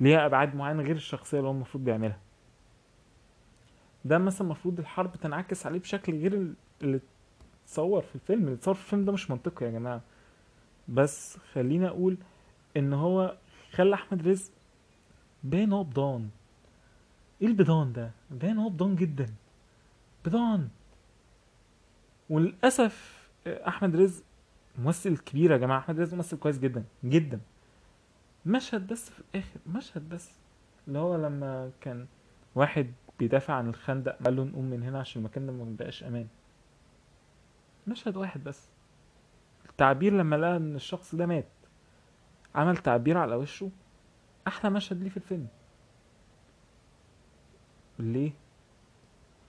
ليها 0.00 0.26
أبعاد 0.26 0.54
معينة 0.56 0.82
غير 0.82 0.96
الشخصية 0.96 1.38
اللي 1.38 1.48
هو 1.48 1.52
المفروض 1.52 1.84
بيعملها. 1.84 2.18
ده 4.04 4.18
مثلا 4.18 4.46
المفروض 4.46 4.78
الحرب 4.78 5.16
تنعكس 5.16 5.66
عليه 5.66 5.78
بشكل 5.78 6.12
غير 6.18 6.32
ال- 6.32 6.54
اللي 6.82 7.00
اتصور 7.66 8.02
في 8.02 8.14
الفيلم. 8.14 8.40
اللي 8.42 8.54
اتصور 8.54 8.74
في 8.74 8.80
الفيلم 8.84 9.04
ده 9.04 9.12
مش 9.12 9.30
منطقي 9.30 9.66
يا 9.66 9.70
جماعة. 9.70 10.00
بس 10.88 11.36
خليني 11.52 11.88
أقول 11.88 12.16
إن 12.76 12.92
هو 12.92 13.36
خلى 13.72 13.94
أحمد 13.94 14.28
رزق 14.28 14.50
باين 15.44 15.72
هو 15.72 15.82
إيه 17.42 17.48
البضان 17.48 17.92
ده؟ 17.92 18.10
باين 18.30 18.58
هو 18.58 18.68
بضان 18.68 18.96
جدا. 18.96 19.34
بضان 20.24 20.68
وللأسف 22.30 23.28
أحمد 23.46 23.96
رزق 23.96 24.24
ممثل 24.78 25.18
كبير 25.18 25.50
يا 25.50 25.56
جماعة. 25.56 25.78
أحمد 25.78 26.00
رزق 26.00 26.14
ممثل 26.14 26.38
كويس 26.38 26.58
جدا 26.58 26.84
جدا. 27.04 27.40
مشهد 28.46 28.86
بس 28.86 29.10
في 29.10 29.20
الآخر 29.20 29.60
مشهد 29.66 30.08
بس. 30.08 30.30
اللي 30.88 30.98
هو 30.98 31.16
لما 31.16 31.70
كان 31.80 32.06
واحد 32.54 32.92
بيدافع 33.18 33.54
عن 33.54 33.68
الخندق 33.68 34.16
قال 34.24 34.36
له 34.36 34.44
نقوم 34.44 34.64
من 34.64 34.82
هنا 34.82 34.98
عشان 35.00 35.20
المكان 35.22 35.46
ده 35.46 35.52
ما 35.52 35.76
بقاش 35.78 36.04
أمان. 36.04 36.26
مشهد 37.86 38.16
واحد 38.16 38.44
بس. 38.44 38.68
التعبير 39.70 40.12
لما 40.12 40.36
لقى 40.36 40.56
إن 40.56 40.74
الشخص 40.76 41.14
ده 41.14 41.26
مات 41.26 41.48
عمل 42.54 42.76
تعبير 42.76 43.18
على 43.18 43.34
وشه 43.34 43.70
أحلى 44.46 44.70
مشهد 44.70 45.02
ليه 45.02 45.10
في 45.10 45.16
الفيلم. 45.16 45.46
ليه؟ 48.02 48.32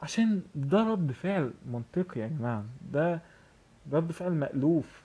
عشان 0.01 0.41
ده 0.55 0.83
رد 0.83 1.11
فعل 1.11 1.53
منطقي 1.65 2.19
يا 2.21 2.27
جماعة. 2.27 2.65
ده 2.91 3.21
رد 3.91 4.11
فعل 4.11 4.31
مألوف. 4.31 5.01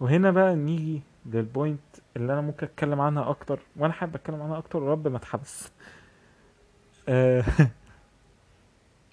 وهنا 0.00 0.30
بقى 0.30 0.54
نيجي 0.56 1.02
للبوينت 1.26 1.80
اللي 2.16 2.32
أنا 2.32 2.40
ممكن 2.40 2.66
أتكلم 2.66 3.00
عنها 3.00 3.30
أكتر 3.30 3.60
وأنا 3.76 3.92
حابب 3.92 4.14
أتكلم 4.14 4.42
عنها 4.42 4.58
أكتر 4.58 4.82
ورب 4.82 5.08
ما 5.08 5.16
اتحبس 5.16 5.70
آه، 7.08 7.44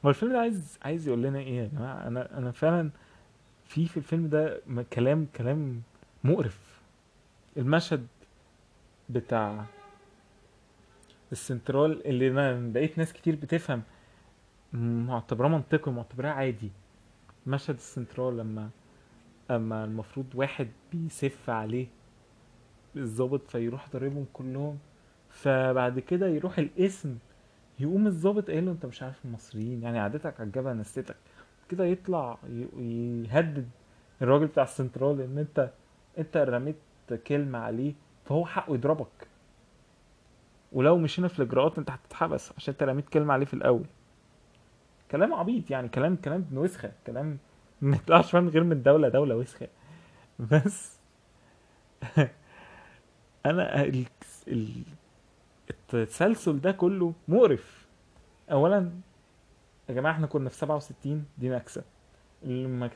هو 0.06 0.10
الفيلم 0.10 0.32
ده 0.32 0.39
عايز 0.39 0.80
عايز 0.84 1.08
يقول 1.08 1.24
لنا 1.24 1.39
إيه 1.39 1.58
يا 1.58 1.68
جماعة؟ 1.68 2.08
أنا 2.08 2.38
أنا 2.38 2.51
فعلا 2.51 2.89
في 3.68 3.86
في 3.86 3.98
الفيلم 3.98 4.27
ده 4.27 4.62
كلام 4.94 5.27
كلام 5.36 5.82
مقرف. 6.24 6.60
المشهد 7.58 8.08
بتاع 9.10 9.65
السنترال 11.34 12.08
اللي 12.08 12.30
ما 12.30 12.72
بقيت 12.74 12.98
ناس 12.98 13.13
كتير 13.13 13.36
بتفهم 13.36 13.82
معتبراه 14.74 15.48
منطقي 15.48 15.92
معتبراه 15.92 16.30
عادي. 16.30 16.72
مشهد 17.48 17.75
السنترال 17.75 18.38
لما 18.38 18.70
اما 19.52 19.84
المفروض 19.84 20.25
واحد 20.36 20.68
بيسف 20.94 21.50
عليه 21.50 21.88
الظابط 22.98 23.48
فيروح 23.48 23.90
ضاربهم 23.94 24.25
كلهم 24.34 24.78
فبعد 25.30 26.00
كده 26.00 26.28
يروح 26.28 26.58
القسم 26.60 27.18
يقوم 27.80 28.08
الظابط 28.08 28.48
قايل 28.50 28.66
له 28.66 28.72
انت 28.72 28.86
مش 28.86 29.04
عارف 29.04 29.25
المصريين 29.25 29.84
يعني 29.84 30.00
عادتك 30.00 30.40
على 30.40 30.48
الجبهة 30.48 30.74
نستك 30.74 31.16
كده 31.70 31.86
يطلع 31.86 32.38
يهدد 32.80 33.70
الراجل 34.22 34.48
بتاع 34.48 34.63
السنترال 34.63 35.22
ان 35.22 35.38
انت 35.38 35.72
انت 36.18 36.38
رميت 36.38 36.75
كلمة 37.28 37.60
عليه 37.60 37.94
فهو 38.25 38.46
حقه 38.46 38.74
يضربك. 38.74 39.28
ولو 40.74 40.98
مشينا 40.98 41.27
في 41.27 41.39
الإجراءات 41.39 41.77
أنت 41.77 41.92
هتتحبس 41.92 42.51
عشان 42.58 42.74
انت 42.74 42.84
رميت 42.84 43.10
كلمة 43.10 43.34
عليه 43.34 43.46
في 43.46 43.53
الأول. 43.53 43.86
كلام 45.12 45.34
عبيط 45.34 45.72
يعني 45.72 45.89
كلام 45.89 46.15
كلام 46.15 46.46
وسخه 46.53 46.92
كلام 47.08 47.38
ما 47.82 47.96
يطلعش 47.96 48.36
من 48.36 48.50
غير 48.50 48.63
من 48.63 48.84
دولة 48.84 49.10
دولة 49.10 49.36
وسخة. 49.36 49.68
بس 50.39 51.00
أنا 53.46 53.84
ال... 53.84 54.06
ال... 54.48 54.68
التسلسل 55.70 56.60
ده 56.62 56.72
كله 56.72 57.13
مقرف. 57.27 57.88
اولا 58.51 58.92
يا 59.89 59.94
جماعة 59.94 60.13
إحنا 60.13 60.27
كنا 60.27 60.50
في 60.50 60.56
67 60.56 61.25
دي 61.38 61.50
نكسه 61.50 61.84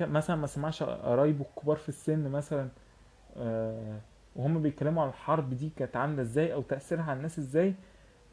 مثلا 0.02 0.36
ما 0.36 0.48
سمعش 0.48 0.84
قرايبه 0.84 1.46
الكبار 1.46 1.76
في 1.76 1.90
السن 1.90 2.32
مثلا 2.32 2.70
آه 3.38 4.00
وهم 4.38 4.62
بيتكلموا 4.62 5.04
عن 5.04 5.10
الحرب 5.10 5.54
دي 5.54 5.72
كانت 5.78 5.96
عاملة 5.96 6.22
إزاي 6.22 6.54
أو 6.54 6.62
تأثيرها 6.62 7.04
على 7.04 7.18
الناس 7.18 7.40
إزاي 7.40 7.74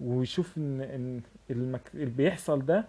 ويشوف 0.00 0.58
إن 0.58 0.80
إن 0.80 1.20
المك... 1.50 1.80
اللي 1.94 2.04
بيحصل 2.06 2.66
ده 2.66 2.84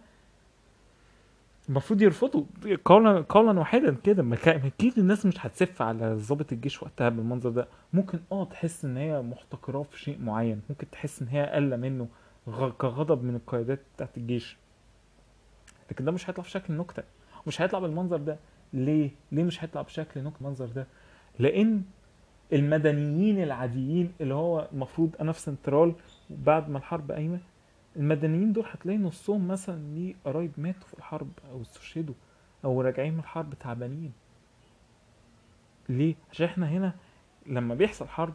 المفروض 1.69 2.01
يرفضوا 2.01 2.43
قولا 2.85 3.25
قولا 3.29 3.59
واحدا 3.59 3.95
كده. 4.03 4.25
أكيد 4.47 4.99
الناس 4.99 5.25
مش 5.25 5.45
هتسف 5.45 5.81
على 5.81 6.13
ضابط 6.15 6.51
الجيش 6.51 6.83
وقتها 6.83 7.09
بالمنظر 7.09 7.49
ده. 7.49 7.67
ممكن 7.93 8.19
آه 8.31 8.45
تحس 8.45 8.85
إن 8.85 8.97
هي 8.97 9.21
محتقراه 9.21 9.83
في 9.83 9.99
شيء 9.99 10.19
معين. 10.21 10.61
ممكن 10.69 10.89
تحس 10.89 11.21
إن 11.21 11.27
هي 11.27 11.43
أقل 11.43 11.77
منه 11.77 12.07
كغضب 12.79 13.23
من 13.23 13.35
القيادات 13.35 13.79
بتاعت 13.95 14.17
الجيش. 14.17 14.57
لكن 15.91 16.05
ده 16.05 16.11
مش 16.11 16.29
هيطلع 16.29 16.43
في 16.43 16.49
شكل 16.49 16.73
نكتة. 16.73 17.03
مش 17.47 17.61
هيطلع 17.61 17.79
بالمنظر 17.79 18.17
ده. 18.17 18.37
ليه؟ 18.73 19.09
ليه 19.31 19.43
مش 19.43 19.63
هيطلع 19.63 19.81
بشكل 19.81 20.23
نكته 20.23 20.37
المنظر 20.41 20.65
ده؟ 20.65 20.87
لأن 21.39 21.83
المدنيين 22.53 23.43
العاديين 23.43 24.11
اللي 24.21 24.33
هو 24.33 24.67
المفروض 24.73 25.15
أنا 25.21 25.31
في 25.31 25.39
سنترال 25.39 25.93
بعد 26.29 26.69
ما 26.69 26.77
الحرب 26.77 27.11
قايمة 27.11 27.39
المدنيين 27.95 28.53
دول 28.53 28.65
هتلاقي 28.71 28.97
نصهم 28.97 29.47
مثلا 29.47 29.93
ليه 29.95 30.15
قرايب 30.25 30.51
ماتوا 30.57 30.87
في 30.87 30.93
الحرب 30.93 31.29
أو 31.51 31.61
استشهدوا 31.61 32.13
أو 32.65 32.81
راجعين 32.81 33.13
من 33.13 33.19
الحرب 33.19 33.53
تعبانين. 33.53 34.11
ليه؟ 35.89 36.15
عشان 36.31 36.45
إحنا 36.45 36.69
هنا 36.69 36.93
لما 37.45 37.75
بيحصل 37.75 38.07
حرب 38.07 38.33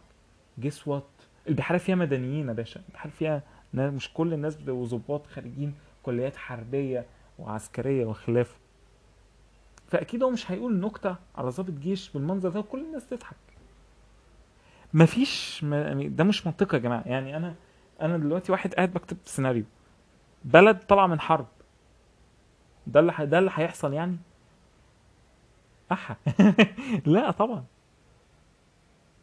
جيس 0.60 0.88
وات 0.88 1.04
البحيرة 1.48 1.78
فيها 1.78 1.94
مدنيين 1.94 2.48
يا 2.48 2.52
باشا. 2.52 2.80
البحيرة 2.88 3.12
فيها 3.12 3.42
مش 3.74 4.12
كل 4.14 4.32
الناس 4.34 4.56
بيبقوا 4.56 4.86
ظباط 4.86 5.26
خارجين 5.26 5.74
كليات 6.02 6.36
حربية 6.36 7.06
وعسكرية 7.38 8.06
وخلافة. 8.06 8.56
فأكيد 9.86 10.22
هو 10.22 10.30
مش 10.30 10.50
هيقول 10.50 10.80
نكتة 10.80 11.16
على 11.36 11.50
ضابط 11.50 11.70
جيش 11.70 12.10
بالمنظر 12.12 12.48
ده 12.48 12.60
وكل 12.60 12.80
الناس 12.84 13.06
تضحك. 13.06 13.36
مفيش 14.94 15.62
يعني 15.62 16.09
ده 16.09 16.25
مش 16.25 16.47
منطقي 16.47 16.76
يا 16.76 16.82
جماعة. 16.82 17.02
يعني 17.06 17.37
أنا 17.37 17.54
أنا 18.00 18.16
دلوقتي 18.18 18.52
واحد 18.52 18.75
قاعد 18.75 18.92
بكتب 18.92 19.16
سيناريو 19.25 19.64
بلد 20.44 20.78
طالعة 20.78 21.06
من 21.06 21.20
حرب. 21.20 21.47
ده 22.87 23.00
اللي 23.00 23.12
ح- 23.12 23.23
ده 23.23 23.38
اللي 23.38 23.50
هيحصل 23.54 23.92
يعني؟ 23.92 24.16
أحا. 25.92 26.16
لا 27.06 27.30
طبعا. 27.30 27.64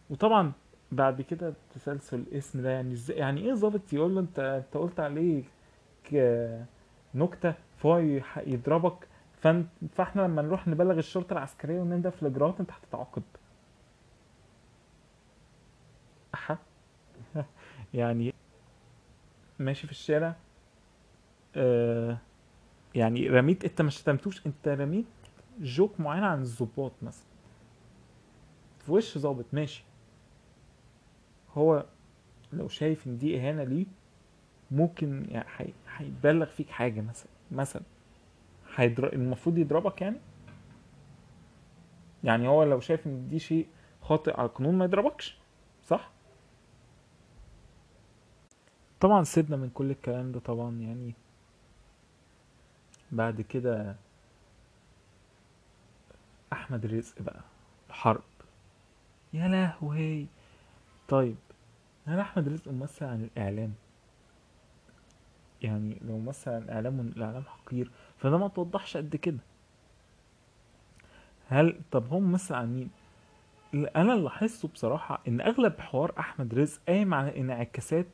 وطبعا 0.09 0.51
بعد 0.91 1.21
كده 1.21 1.53
تسلسل 1.75 2.17
الاسم 2.19 2.61
ده 2.61 2.69
يعني 2.69 2.93
إزاي 2.93 3.17
يعني 3.17 3.41
إيه 3.41 3.53
ظابط 3.53 3.93
يقول 3.93 4.15
له 4.15 4.21
أنت 4.21 4.39
أنت 4.39 4.77
قلت 4.77 4.99
عليه 4.99 5.43
ك- 6.11 6.65
نكتة 7.15 7.53
فهو 7.77 7.97
يضربك. 8.47 9.07
فإحنا 9.91 10.21
لما 10.21 10.41
نروح 10.41 10.67
نبلغ 10.67 10.97
الشرطة 10.97 11.33
العسكرية 11.33 11.79
ونبدا 11.81 12.09
في 12.09 12.21
الاجراءات 12.21 12.59
أنت 12.59 12.71
هتتعاقب. 12.71 13.23
احا 16.37 16.57
يعني 17.93 18.33
ماشي 19.59 19.85
في 19.87 19.91
الشارع. 19.93 20.35
آه 21.55 22.17
يعني 22.95 23.29
رميت 23.29 23.65
انت 23.65 23.81
ما 23.81 23.89
شتمتوش 23.89 24.45
انت 24.47 24.67
رميت 24.67 25.05
جوك 25.61 25.99
معين 25.99 26.23
عن 26.23 26.41
الضباط 26.41 26.91
مثلا. 27.01 27.25
في 28.85 28.91
وش 28.91 29.17
ظابط؟ 29.17 29.45
ماشي. 29.53 29.83
هو 31.57 31.85
لو 32.53 32.67
شايف 32.67 33.07
ان 33.07 33.17
دي 33.17 33.37
اهانة 33.39 33.63
ليه 33.63 33.85
ممكن 34.71 35.25
يعني 35.29 35.47
هي- 35.57 35.73
هيبلغ 35.97 36.45
فيك 36.45 36.69
حاجة 36.69 37.01
مثلا 37.01 37.29
مثلا. 37.51 37.81
هيدر... 38.75 39.13
المفروض 39.13 39.57
يضربك 39.57 40.01
يعني؟ 40.01 40.17
يعني 42.23 42.47
هو 42.47 42.63
لو 42.63 42.79
شايف 42.79 43.07
ان 43.07 43.27
دي 43.27 43.39
شيء 43.39 43.67
خاطئ 44.01 44.37
على 44.37 44.47
القانون 44.49 44.75
ما 44.75 44.85
يضربكش 44.85 45.37
صح 45.83 46.11
طبعا 48.99 49.23
سيبنا 49.23 49.57
من 49.57 49.69
كل 49.69 49.91
الكلام 49.91 50.31
ده 50.31 50.39
طبعا 50.39 50.71
يعني 50.75 51.13
بعد 53.11 53.41
كده 53.41 53.95
أحمد 56.53 56.85
رزق 56.85 57.21
بقى 57.21 57.41
الحرب 57.89 58.23
يا 59.33 59.47
لهوي. 59.47 60.27
طيب 61.07 61.35
هل 62.05 62.19
أحمد 62.19 62.47
رزق 62.49 62.67
ممثل 62.71 63.05
عن 63.05 63.23
الإعلام؟ 63.23 63.73
يعني 65.61 65.97
لو 66.01 66.17
ممثل 66.17 66.51
عن 66.51 66.69
اعلام 66.69 66.99
الإعلام 66.99 67.43
حقير 67.43 67.91
فده 68.17 68.37
ما 68.37 68.47
توضحش 68.47 68.97
قد 68.97 69.15
كده. 69.15 69.37
هل 71.49 71.79
طب 71.91 72.07
هو 72.07 72.19
ممثل 72.19 72.53
عن 72.55 72.75
مين؟ 72.75 72.89
أنا 73.95 74.13
اللي 74.13 74.23
لاحظته 74.23 74.67
بصراحة 74.67 75.19
إن 75.27 75.41
أغلب 75.41 75.79
حوار 75.79 76.13
أحمد 76.19 76.53
رزق 76.53 76.81
قايم 76.87 77.13
على 77.13 77.39
انعكاسات 77.39 78.07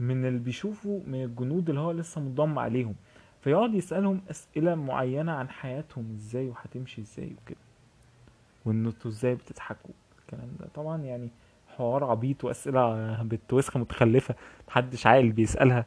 من 0.00 0.24
اللي 0.24 0.38
بيشوفوا 0.38 1.00
من 1.06 1.24
الجنود 1.24 1.68
اللي 1.68 1.80
هو 1.80 1.90
لسه 1.90 2.20
منضم 2.20 2.58
عليهم. 2.58 2.94
فيقعد 3.40 3.74
يسألهم 3.74 4.20
أسئلة 4.30 4.74
معينة 4.74 5.32
عن 5.32 5.48
حياتهم 5.48 6.14
إزاي 6.14 6.48
وهتمشي 6.48 7.00
إزاي 7.00 7.36
وكده. 7.42 7.58
وإن 8.64 8.86
أنتوا 8.86 9.10
إزاي 9.10 9.34
بتضحكوا 9.34 9.90
الكلام 10.20 10.48
ده. 10.60 10.66
طبعا 10.74 11.02
يعني 11.02 11.28
حوار 11.76 12.04
عبيط 12.04 12.44
وأسئلة 12.44 13.22
بنت 13.22 13.44
وسخة 13.44 13.80
متخلفة 13.80 14.34
محدش 14.68 15.06
عاقل 15.06 15.32
بيسألها. 15.32 15.86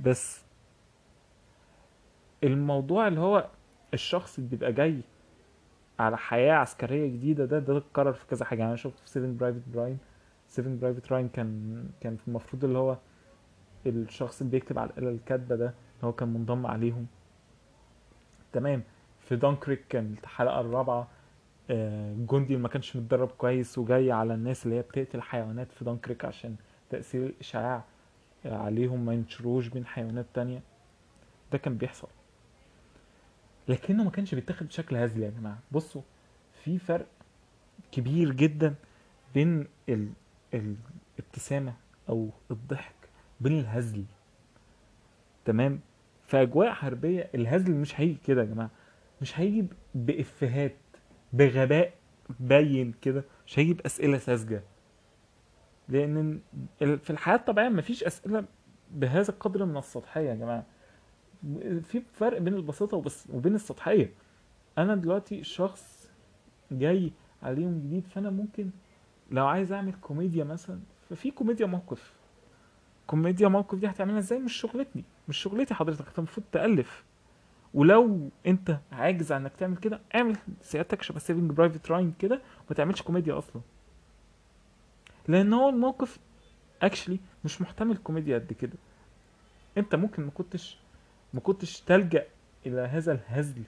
بس 0.00 0.42
الموضوع 2.44 3.08
اللي 3.08 3.20
هو 3.20 3.48
الشخص 3.94 4.38
اللي 4.38 4.50
بيبقى 4.50 4.72
جاي 4.72 5.00
على 5.98 6.18
حياة 6.18 6.52
عسكرية 6.54 7.06
جديدة 7.06 7.44
ده 7.44 7.58
ده 7.58 7.76
اتكرر 7.76 8.12
في 8.12 8.26
كذا 8.26 8.44
حاجة. 8.44 8.58
يعني 8.58 8.68
أنا 8.70 8.76
شفت 8.76 8.98
في 8.98 9.10
Saving 9.10 9.40
Private 9.40 9.62
Ryan 9.74 9.98
Saving 10.48 10.80
Private 10.80 11.12
Ryan 11.12 11.28
كان 11.28 11.84
كان 12.00 12.16
المفروض 12.28 12.64
اللي 12.64 12.78
هو 12.78 12.96
الشخص 13.86 14.40
اللي 14.40 14.50
بيكتب 14.50 14.78
على 14.78 14.90
الآلة 14.90 15.10
الكاتبة 15.10 15.56
ده 15.56 15.64
اللي 15.66 16.04
هو 16.04 16.12
كان 16.12 16.28
منضم 16.28 16.66
عليهم. 16.66 17.06
تمام. 18.52 18.82
في 19.28 19.36
دانكريك 19.36 19.84
كان 19.88 20.14
الحلقة 20.22 20.60
الرابعة 20.60 21.08
آه، 21.70 22.14
جندي 22.30 22.56
ما 22.56 22.68
كانش 22.68 22.96
متدرب 22.96 23.28
كويس 23.28 23.78
وجاي 23.78 24.12
على 24.12 24.34
الناس 24.34 24.64
اللي 24.66 24.76
هي 24.76 24.82
بتقتل 24.82 25.22
حيوانات 25.22 25.72
في 25.72 25.84
دانكريك 25.84 26.24
عشان 26.24 26.56
تأثير 26.90 27.26
الإشعاع 27.26 27.84
عليهم 28.44 29.06
ما 29.06 29.14
ينشروش 29.14 29.68
بين 29.68 29.86
حيوانات 29.86 30.26
تانية. 30.34 30.62
ده 31.52 31.58
كان 31.58 31.76
بيحصل. 31.76 32.08
لكنه 33.68 34.04
ما 34.04 34.10
كانش 34.10 34.34
بيتاخد 34.34 34.66
بشكل 34.66 34.96
هزلي 34.96 35.24
يا 35.24 35.30
جماعة. 35.30 35.58
بصوا 35.72 36.02
في 36.64 36.78
فرق 36.78 37.06
كبير 37.92 38.32
جدا 38.32 38.74
بين 39.34 39.66
ال... 39.88 40.08
الابتسامة 41.18 41.74
أو 42.08 42.28
الضحك 42.50 42.94
بين 43.42 43.58
الهزل 43.58 44.04
تمام؟ 45.44 45.80
في 46.26 46.42
أجواء 46.42 46.72
حربية 46.72 47.30
الهزل 47.34 47.74
مش 47.74 48.00
هيجي 48.00 48.18
كده 48.26 48.40
يا 48.40 48.46
جماعة. 48.46 48.70
مش 49.22 49.40
هيجي 49.40 49.66
بإفيهات 49.94 50.76
بغباء 51.32 51.94
باين 52.40 52.92
كده. 53.02 53.24
مش 53.46 53.58
هيجي 53.58 53.74
بأسئلة 53.74 54.18
ساذجة. 54.18 54.62
لأن 55.88 56.40
في 56.78 57.10
الحياة 57.10 57.36
الطبيعية 57.36 57.68
مفيش 57.68 58.04
أسئلة 58.04 58.44
بهذا 58.90 59.30
القدر 59.30 59.64
من 59.64 59.76
السطحية 59.76 60.30
يا 60.30 60.34
جماعة. 60.34 60.66
في 61.82 62.02
فرق 62.12 62.38
بين 62.38 62.54
البساطة 62.54 62.96
وبس 62.96 63.26
وبين 63.32 63.54
السطحية. 63.54 64.12
أنا 64.78 64.94
دلوقتي 64.94 65.44
شخص 65.44 66.10
جاي 66.72 67.12
عليهم 67.42 67.78
جديد 67.80 68.06
فأنا 68.06 68.30
ممكن 68.30 68.70
لو 69.30 69.46
عايز 69.46 69.72
أعمل 69.72 69.94
كوميديا 70.00 70.44
مثلا 70.44 70.80
ففي 71.10 71.30
كوميديا 71.30 71.66
موقف. 71.66 72.21
كوميديا 73.06 73.48
موقف 73.48 73.78
دي 73.78 73.86
هتعملها 73.86 74.18
إزاي؟ 74.18 74.38
مش 74.38 74.52
شغلتني. 74.52 75.04
مش 75.28 75.36
شغلتي 75.38 75.74
حضرتك. 75.74 76.06
انت 76.08 76.18
المفروض 76.18 76.46
تألف. 76.52 77.04
ولو 77.74 78.30
انت 78.46 78.78
عاجز 78.92 79.32
عن 79.32 79.40
إنك 79.40 79.52
تعمل 79.56 79.76
كده 79.76 80.00
اعمل 80.14 80.36
سيادتك 80.62 81.02
شبه 81.02 81.18
Saving 81.18 81.50
Private 81.50 81.90
Ryan 81.90 82.12
كده 82.18 82.34
وما 82.34 82.76
تعملش 82.76 83.02
كوميديا 83.02 83.38
أصلا. 83.38 83.62
لأن 85.28 85.52
هو 85.52 85.68
الموقف 85.68 86.18
actually 86.82 87.18
مش 87.44 87.60
محتمل 87.62 87.96
كوميديا 87.96 88.38
قد 88.38 88.52
كده. 88.52 88.72
انت 89.78 89.94
ممكن 89.94 90.24
ما 90.24 90.30
كنتش 90.30 90.78
ما 91.34 91.40
كنتش 91.40 91.80
تلجأ 91.80 92.26
إلى 92.66 92.80
هذا 92.80 93.12
الهزل 93.12 93.62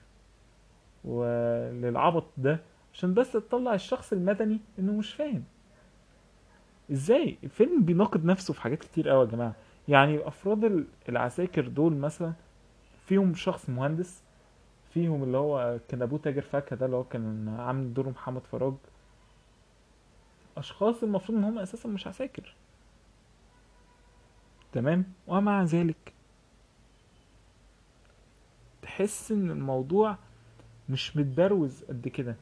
وللعبط 1.05 2.27
ده 2.37 2.61
عشان 2.95 3.15
بس 3.15 3.33
تطلع 3.33 3.75
الشخص 3.75 4.13
المدني 4.13 4.61
إنه 4.79 4.93
مش 4.93 5.15
فاهم. 5.15 5.45
إزاي؟ 6.93 7.37
الفيلم 7.45 7.83
بيناقض 7.83 8.25
نفسه 8.25 8.55
في 8.55 8.61
حاجات 8.61 8.79
كتير 8.79 9.09
قوي 9.09 9.25
يا 9.25 9.31
جماعة. 9.31 9.55
يعني 9.89 10.29
أفراد 10.29 10.65
ال- 10.65 10.87
العساكر 11.09 11.69
دول 11.69 11.97
مثلا 11.97 12.33
فيهم 13.07 13.35
شخص 13.35 13.71
مهندس 13.71 14.23
فيهم 14.95 15.23
اللي 15.23 15.37
هو 15.37 15.79
كان 15.89 16.03
ابوه 16.03 16.19
تاجر 16.19 16.43
فاكهة 16.43 16.77
ده 16.77 16.87
اللي 16.87 16.97
هو 16.97 17.05
كان 17.05 17.49
عامل 17.59 17.95
دوره 17.95 18.09
محمد 18.11 18.43
فراج. 18.53 18.75
أشخاص 20.57 21.03
المفروض 21.03 21.39
إن 21.39 21.45
هم 21.45 21.59
أساسا 21.59 21.89
مش 21.89 22.07
عساكر. 22.07 22.55
تمام؟ 24.73 25.05
ومع 25.27 25.63
ذلك 25.65 26.13
تحس 28.83 29.33
إن 29.33 29.51
الموضوع 29.51 30.17
مش 30.89 31.17
متبروز 31.17 31.85
قد 31.89 32.09
كده. 32.09 32.37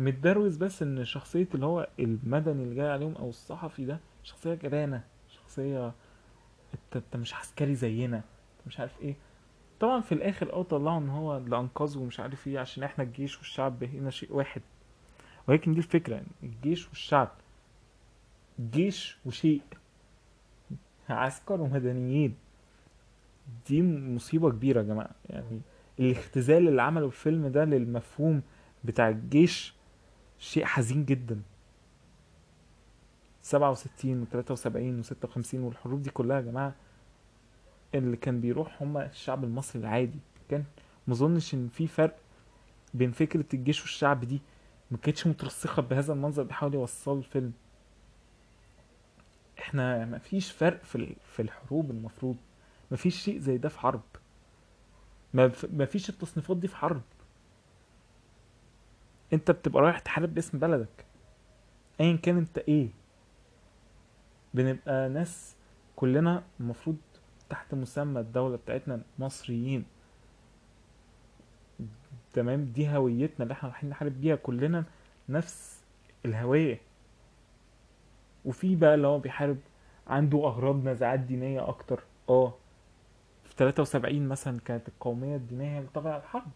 متبروز 0.00 0.56
بس 0.56 0.82
إن 0.82 1.04
شخصية 1.04 1.48
اللي 1.54 1.66
هو 1.66 1.88
المدني 1.98 2.62
اللي 2.62 2.74
جاي 2.74 2.88
عليهم 2.90 3.14
أو 3.16 3.28
الصحفي 3.28 3.84
ده 3.84 3.98
شخصية 4.22 4.54
جبانة 4.54 5.04
شخصية 5.28 5.86
أنت 6.74 6.96
أنت 6.96 7.16
مش 7.16 7.34
عسكري 7.34 7.74
زينا 7.74 8.16
أنت 8.16 8.66
مش 8.66 8.80
عارف 8.80 9.00
إيه. 9.02 9.14
طبعا 9.80 10.00
في 10.00 10.12
الآخر 10.12 10.52
أه 10.52 10.62
طلعوا 10.62 10.98
إن 10.98 11.08
هو 11.08 11.36
اللي 11.36 11.58
أنقذه 11.58 11.98
ومش 11.98 12.20
عارف 12.20 12.46
إيه 12.48 12.58
عشان 12.58 12.82
إحنا 12.82 13.04
الجيش 13.04 13.38
والشعب 13.38 13.84
هنا 13.84 14.10
شيء 14.10 14.32
واحد. 14.32 14.62
ولكن 15.48 15.72
دي 15.72 15.78
الفكرة 15.78 16.14
يعني 16.14 16.26
الجيش 16.42 16.88
والشعب 16.88 17.28
جيش 18.72 19.16
وشيء 19.26 19.60
عسكر 21.08 21.60
ومدنيين. 21.60 22.34
دي 23.68 23.82
مصيبة 23.82 24.50
كبيرة 24.50 24.78
يا 24.78 24.86
جماعة. 24.86 25.10
يعني 25.30 25.60
الاختزال 26.00 26.68
اللي 26.68 26.82
عمله 26.82 27.06
الفيلم 27.06 27.46
ده 27.46 27.64
للمفهوم 27.64 28.42
بتاع 28.84 29.08
الجيش 29.08 29.74
شيء 30.40 30.64
حزين 30.64 31.04
جدا. 31.04 31.42
سبعة 33.42 33.70
وستين 33.70 34.22
وتلاتة 34.22 34.52
وسبعين 34.52 34.98
وستة 35.00 35.28
وخمسين 35.28 35.60
والحروب 35.62 36.02
دي 36.02 36.10
كلها 36.10 36.36
يا 36.36 36.42
جماعة 36.42 36.74
اللي 37.94 38.16
كان 38.16 38.40
بيروح 38.40 38.82
هما 38.82 39.06
الشعب 39.06 39.44
المصري 39.44 39.82
العادي. 39.82 40.18
كان 40.50 40.64
مظنش 41.08 41.54
إن 41.54 41.68
في 41.68 41.86
فرق 41.86 42.16
بين 42.94 43.12
فكرة 43.12 43.44
الجيش 43.54 43.80
والشعب 43.80 44.24
دي. 44.24 44.40
ما 44.90 44.98
كانتش 44.98 45.26
مترسخة 45.26 45.82
بهذا 45.82 46.12
المنظر 46.12 46.42
بيحاول 46.42 46.74
يوصله 46.74 47.18
الفيلم. 47.18 47.52
إحنا 49.58 50.04
ما 50.04 50.18
فيش 50.18 50.52
فرق 50.52 50.84
في 50.84 51.16
في 51.32 51.42
الحروب 51.42 51.90
المفروض. 51.90 52.36
ما 52.90 52.96
فيش 52.96 53.22
شيء 53.22 53.38
زي 53.38 53.58
ده 53.58 53.68
في 53.68 53.78
حرب. 53.78 54.00
ما 55.72 55.84
فيش 55.84 56.08
التصنيفات 56.08 56.56
دي 56.56 56.68
في 56.68 56.76
حرب. 56.76 57.00
انت 59.32 59.50
بتبقى 59.50 59.82
رايح 59.82 59.98
تحارب 59.98 60.34
باسم 60.34 60.58
بلدك. 60.58 61.04
ايا 62.00 62.16
كان 62.16 62.36
انت 62.36 62.58
إيه. 62.58 62.88
بنبقى 64.54 65.08
ناس 65.08 65.56
كلنا 65.96 66.42
المفروض 66.60 66.96
تحت 67.50 67.74
مسمى 67.74 68.20
الدولة 68.20 68.56
بتاعتنا 68.56 69.02
مصريين. 69.18 69.84
تمام؟ 72.32 72.64
دي 72.64 72.88
هويتنا 72.96 73.42
اللي 73.42 73.52
إحنا 73.52 73.68
رايحين 73.68 73.90
نحارب 73.90 74.20
بيها. 74.20 74.36
كلنا 74.36 74.84
نفس 75.28 75.84
الهوية. 76.24 76.80
وفي 78.44 78.76
بقى 78.76 78.94
اللي 78.94 79.06
هو 79.06 79.18
بيحارب 79.18 79.58
عنده 80.06 80.38
أغراض 80.38 80.84
نزاعات 80.88 81.20
دينية 81.20 81.68
أكتر. 81.68 82.02
آه 82.28 82.54
في 83.44 83.54
73 83.56 84.28
مثلا 84.28 84.60
كانت 84.60 84.88
القومية 84.88 85.36
الدينية 85.36 85.68
هي 85.74 85.78
اللي 85.78 85.88
على 86.10 86.16
الحرب. 86.22 86.50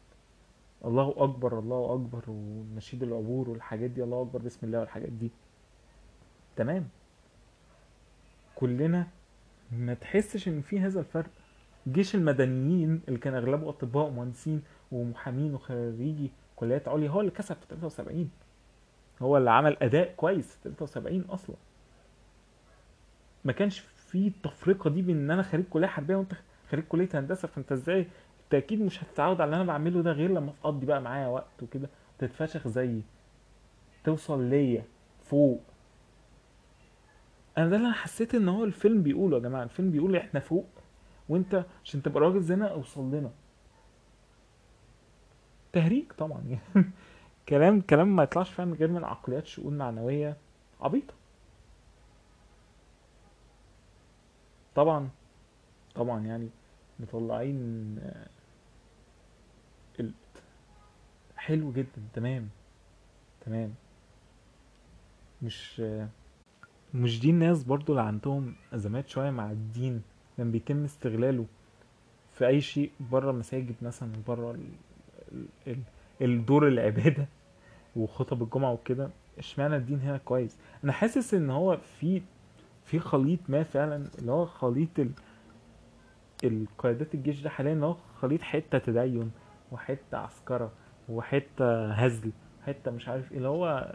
الله 0.85 1.15
أكبر 1.17 1.59
الله 1.59 1.95
أكبر 1.95 2.23
ونشيد 2.29 3.03
العبور 3.03 3.51
والحاجات 3.51 3.91
دي 3.91 4.03
الله 4.05 4.23
أكبر 4.23 4.39
بسم 4.43 4.67
الله 4.67 4.81
والحاجات 4.81 5.09
دي. 5.13 5.31
تمام. 6.57 6.89
كلنا 8.55 9.07
ما 9.73 9.95
تحسش 9.95 10.49
إن 10.49 10.61
في 10.61 10.81
هذا 10.81 11.01
الفرق. 11.01 11.31
جيش 11.89 12.15
المدنيين 12.15 13.01
اللي 13.09 13.19
كان 13.19 13.35
أغلبه 13.35 13.69
أطباء 13.69 14.07
ومهندسين 14.07 14.63
ومحامين 14.93 15.55
وخريجي 15.55 16.31
كليات 16.57 16.89
عليا 16.89 17.09
هو 17.11 17.21
اللي 17.21 17.31
كسب 17.31 17.57
في 17.57 17.67
73 17.71 18.31
هو 19.23 19.37
اللي 19.37 19.51
عمل 19.51 19.77
أداء 19.83 20.15
كويس 20.17 20.57
في 20.57 20.63
73 20.63 21.21
أصلا. 21.21 21.57
ما 23.45 23.53
كانش 23.53 23.79
في 23.79 24.27
التفرقه 24.29 24.91
دي 24.91 25.03
بين 25.03 25.17
إن 25.17 25.31
أنا 25.31 25.43
خريج 25.43 25.65
كلية 25.71 25.87
حربية 25.87 26.17
وأنت 26.17 26.33
خريج 26.71 26.85
كلية 26.85 27.09
هندسة 27.15 27.49
فأنت 27.49 27.73
إزاي 27.73 28.07
انت 28.55 28.65
أكيد 28.65 28.83
مش 28.83 29.03
هتتعود 29.03 29.41
على 29.41 29.45
اللي 29.45 29.57
أنا 29.57 29.65
بعمله 29.65 30.03
ده 30.03 30.13
غير 30.13 30.31
لما 30.31 30.53
تقضي 30.63 30.87
بقى 30.87 31.01
معايا 31.01 31.27
وقت 31.27 31.63
وكده. 31.63 31.89
تتفشخ 32.19 32.69
زيي. 32.69 33.03
توصل 34.05 34.43
ليا. 34.43 34.85
فوق. 35.25 35.61
أنا 37.59 37.69
ده 37.69 37.77
اللي 37.77 37.87
أنا 37.87 37.95
حسيت 37.95 38.35
ان 38.35 38.49
هو 38.49 38.65
الفيلم 38.65 39.03
بيقوله 39.03 39.37
يا 39.37 39.43
جماعة. 39.43 39.63
الفيلم 39.63 39.91
بيقول 39.91 40.17
إحنا 40.17 40.41
فوق. 40.41 40.67
وانت 41.29 41.65
عشان 41.85 42.03
تبقى 42.03 42.21
راجل 42.21 42.43
زينا 42.43 42.67
اوصل 42.69 43.11
لنا. 43.15 43.31
تهريج 45.73 46.13
طبعا. 46.19 46.43
يعني 46.75 46.91
كلام 47.49 47.81
كلام 47.81 48.17
ما 48.17 48.23
يطلعش 48.23 48.51
فعلا 48.51 48.75
غير 48.75 48.89
من 48.89 49.05
عقليات 49.05 49.47
شؤون 49.47 49.79
معنوية 49.79 50.37
عبيطة. 50.81 51.15
طبعا. 54.75 55.09
طبعا 55.95 56.21
يعني 56.27 56.49
مطلعين 57.01 57.99
ال- 60.01 60.13
حلو 61.37 61.73
جدا 61.73 62.03
تمام. 62.15 62.49
تمام. 63.47 63.75
مش 65.43 65.83
مش 66.95 67.21
دي 67.21 67.31
الناس 67.31 67.65
برضو 67.65 67.93
اللي 67.93 68.03
عندهم 68.03 68.55
أزمات 68.75 69.09
شوية 69.09 69.31
مع 69.31 69.51
الدين 69.51 70.03
لما 70.39 70.51
بيتم 70.51 70.85
استغلاله 70.85 71.47
في 72.33 72.47
أي 72.47 72.61
شيء 72.61 72.91
بره 73.01 73.31
المساجد 73.31 73.75
مثلا 73.83 74.13
بره 74.29 74.51
ال... 74.51 74.61
ال... 75.33 75.47
ال... 75.67 75.79
الدور 76.23 76.69
العبادة 76.69 77.27
وخطب 77.97 78.43
الجمعة 78.43 78.73
وكده 78.73 79.11
اشمعنى 79.39 79.77
الدين 79.77 80.01
هنا 80.01 80.19
كويس؟ 80.19 80.57
أنا 80.85 80.93
حاسس 80.93 81.35
إن 81.35 81.51
هو 81.51 81.77
في 81.77 82.23
في 82.85 82.99
خليط 82.99 83.39
ما 83.49 83.63
فعلا 83.63 84.07
اللي 84.19 84.33
هو 84.33 84.47
خليط 84.47 84.99
ال... 84.99 85.11
القيادات 86.45 87.15
الجيش 87.15 87.41
ده 87.41 87.51
حاليا 87.51 87.73
اللي 87.73 87.87
هو 87.87 87.97
خليط 88.21 88.43
حتة 88.43 88.79
تدين. 88.79 89.31
وحتة 89.73 90.19
عسكرة 90.19 90.73
وحتة 91.09 91.93
هزل 91.93 92.33
حتة 92.67 92.91
مش 92.91 93.09
عارف 93.09 93.33
إيه 93.33 93.39
اللي 93.39 93.49
هو. 93.49 93.95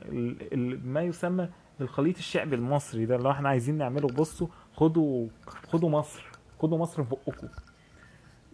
ما 0.83 1.01
يسمى 1.01 1.49
الخليط 1.81 2.17
الشعبي 2.17 2.55
المصري 2.55 3.05
ده 3.05 3.15
اللي 3.15 3.31
إحنا 3.31 3.49
عايزين 3.49 3.77
نعمله 3.77 4.07
بصوا 4.07 4.47
خدوا 4.73 5.27
خدوا 5.47 5.89
مصر 5.89 6.25
خدوا 6.59 6.77
مصر 6.77 7.03
في 7.03 7.09
بقكم. 7.09 7.47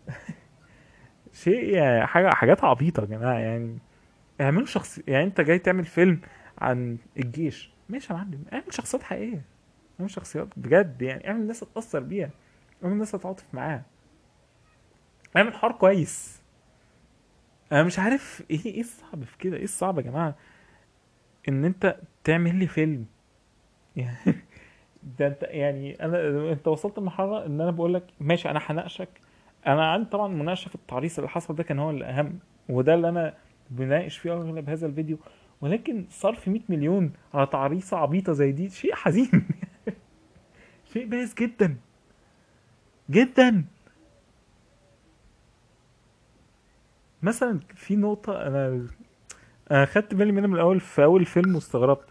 شيء 1.33 1.73
يعني 1.75 2.07
حاجة 2.07 2.29
حاجات 2.29 2.63
عبيطة 2.63 3.01
يا 3.01 3.05
جماعة 3.05 3.39
يعني 3.39 3.79
اعملوا 4.41 4.65
شخص 4.65 4.99
يعني 5.07 5.23
أنت 5.23 5.41
جاي 5.41 5.59
تعمل 5.59 5.85
فيلم 5.85 6.21
عن 6.57 6.97
الجيش. 7.17 7.71
ماشي 7.89 8.13
يا 8.13 8.17
معلم 8.17 8.43
اعمل 8.53 8.73
شخصيات 8.73 9.03
حقيقية 9.03 9.41
اعمل 9.99 10.11
شخصيات 10.11 10.47
بجد 10.57 11.01
يعني 11.01 11.27
اعمل 11.27 11.41
الناس 11.41 11.59
تتأثر 11.59 11.99
بيها 11.99 12.29
اعمل 12.83 12.93
الناس 12.93 13.11
تتعاطف 13.11 13.45
معاها. 13.53 13.83
اعمل 15.37 15.53
حوار 15.53 15.71
كويس. 15.71 16.41
أنا 17.71 17.83
مش 17.83 17.99
عارف 17.99 18.43
إيه 18.51 18.65
إيه 18.65 18.81
الصعب 18.81 19.23
في 19.23 19.37
كده؟ 19.37 19.57
إيه 19.57 19.63
الصعب 19.63 19.97
يا 19.97 20.03
جماعة؟ 20.03 20.35
إن 21.49 21.65
أنت 21.65 21.95
تعمل 22.23 22.55
لي 22.55 22.67
فيلم. 22.67 23.05
يعني 23.95 24.17
ده 25.19 25.27
أنت 25.27 25.43
يعني 25.43 26.03
أنا 26.05 26.51
أنت 26.51 26.67
وصلت 26.67 26.99
لمرحلة 26.99 27.45
إن 27.45 27.61
أنا 27.61 27.71
بقول 27.71 27.93
لك 27.93 28.03
ماشي 28.19 28.49
أنا 28.51 28.59
هناقشك. 28.63 29.09
أنا 29.67 29.91
عندي 29.91 30.09
طبعا 30.09 30.27
مناقشة 30.27 30.69
في 30.69 30.75
التعريس 30.75 31.19
اللي 31.19 31.29
حصل 31.29 31.55
ده 31.55 31.63
كان 31.63 31.79
هو 31.79 31.89
الأهم 31.89 32.39
وده 32.69 32.93
اللي 32.93 33.09
أنا 33.09 33.33
بناقش 33.69 34.17
فيه 34.17 34.33
اغلب 34.33 34.69
هذا 34.69 34.87
الفيديو. 34.87 35.17
ولكن 35.61 36.05
صرف 36.09 36.47
100 36.47 36.61
مليون 36.69 37.11
على 37.33 37.47
تعريصة 37.47 37.97
عبيطة 37.97 38.33
زي 38.33 38.51
دي 38.51 38.69
شيء 38.69 38.95
حزين. 38.95 39.31
شيء 40.93 41.05
بائس 41.05 41.33
جدا. 41.33 41.75
جدا. 43.09 43.65
مثلا 47.25 47.59
في 47.75 47.95
نقطة 47.95 48.47
أنا 48.47 48.87
أنا 49.71 49.85
خدت 49.85 50.13
بالي 50.13 50.31
منها 50.31 50.47
من 50.47 50.55
الأول 50.55 50.79
في 50.79 51.03
أول 51.03 51.25
فيلم 51.25 51.55
واستغربت. 51.55 52.05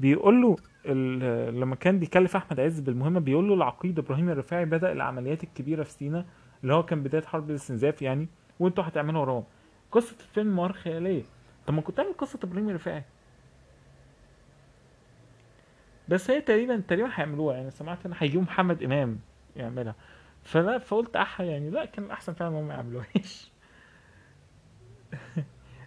بيقول 0.00 0.42
له 0.42 0.56
ال- 0.86 1.60
لما 1.60 1.76
كان 1.76 1.98
بيكلف 1.98 2.36
أحمد 2.36 2.60
عز 2.60 2.80
بالمهمة 2.80 3.20
بيقول 3.20 3.48
له 3.48 3.54
العقيد 3.54 3.98
إبراهيم 3.98 4.28
الرفاعي 4.30 4.64
بدأ 4.64 4.92
العمليات 4.92 5.44
الكبيرة 5.44 5.82
في 5.82 5.90
سينا 5.90 6.24
اللي 6.62 6.74
هو 6.74 6.82
كان 6.82 7.02
بداية 7.02 7.22
حرب 7.22 7.50
الاستنزاف 7.50 8.02
يعني 8.02 8.28
وأنتوا 8.60 8.84
هتعملوا 8.84 9.20
وراهم. 9.20 9.44
قصة 9.92 10.16
الفيلم 10.20 10.56
موارد 10.56 10.74
خيالية. 10.74 11.22
طب 11.66 11.74
ما 11.74 11.80
كنت 11.80 11.96
تعمل 11.96 12.12
قصة 12.18 12.38
إبراهيم 12.44 12.68
الرفاعي؟ 12.68 13.04
بس 16.08 16.30
هي 16.30 16.40
تقريبا 16.40 16.82
تقريبا 16.88 17.08
هيعملوها. 17.14 17.56
يعني 17.56 17.70
سمعت 17.70 18.06
إن 18.06 18.12
هيجيبوا 18.18 18.42
محمد 18.42 18.82
إمام 18.82 19.18
يعملها. 19.56 19.94
فلا 20.44 20.78
فقلت 20.78 21.16
اح 21.16 21.40
يعني 21.40 21.70
لا 21.70 21.84
كان 21.84 22.10
أحسن 22.10 22.32
فعلا 22.32 22.58
هم 22.58 22.68
ما 22.68 22.74
يعملوهاش. 22.74 23.51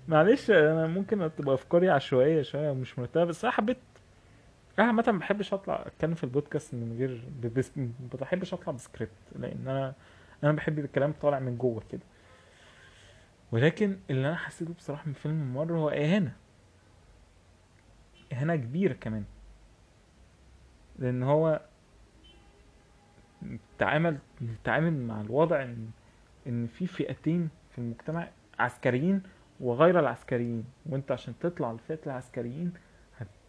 معلش 0.07 0.51
أنا 0.51 0.87
ممكن 0.87 1.29
تبقى 1.37 1.55
أفكاري 1.55 1.89
عشوائية 1.89 2.41
شوية 2.41 2.71
ومش 2.71 2.99
مرتبة 2.99 3.23
بس 3.23 3.45
أنا 3.45 3.53
حبيت 3.53 3.77
أنا 4.79 4.87
عامة 4.87 5.03
ما 5.07 5.19
بحبش 5.19 5.53
أطلع 5.53 5.83
أتكلم 5.85 6.13
في 6.13 6.23
البودكاست 6.23 6.73
من 6.73 6.95
غير 6.99 7.23
بس 7.57 7.77
ما 7.77 7.89
بحبش 8.21 8.53
أطلع 8.53 8.73
بسكريبت 8.73 9.11
لأن 9.39 9.67
أنا 9.67 9.93
أنا 10.43 10.51
بحب 10.51 10.79
الكلام 10.79 11.13
طالع 11.21 11.39
من 11.39 11.57
جوه 11.57 11.83
كده. 11.91 12.01
ولكن 13.51 13.97
اللي 14.09 14.27
أنا 14.27 14.35
حسيته 14.35 14.73
بصراحة 14.73 15.03
من 15.07 15.13
فيلم 15.13 15.41
الممر 15.41 15.73
هو 15.77 15.89
إهانة. 15.89 16.33
إهانة 18.33 18.55
كبيرة 18.55 18.93
كمان. 18.93 19.23
لأن 20.99 21.23
هو 21.23 21.61
تعامل 23.79 24.17
تعامل 24.63 24.93
مع 24.93 25.21
الوضع 25.21 25.61
إن 25.63 25.89
إن 26.47 26.67
في 26.67 26.87
فئتين 26.87 27.49
في 27.71 27.77
المجتمع 27.77 28.27
عسكريين 28.59 29.23
وغير 29.59 29.99
العسكريين. 29.99 30.65
وانت 30.85 31.11
عشان 31.11 31.33
تطلع 31.39 31.71
لفئة 31.71 31.99
العسكريين 32.05 32.73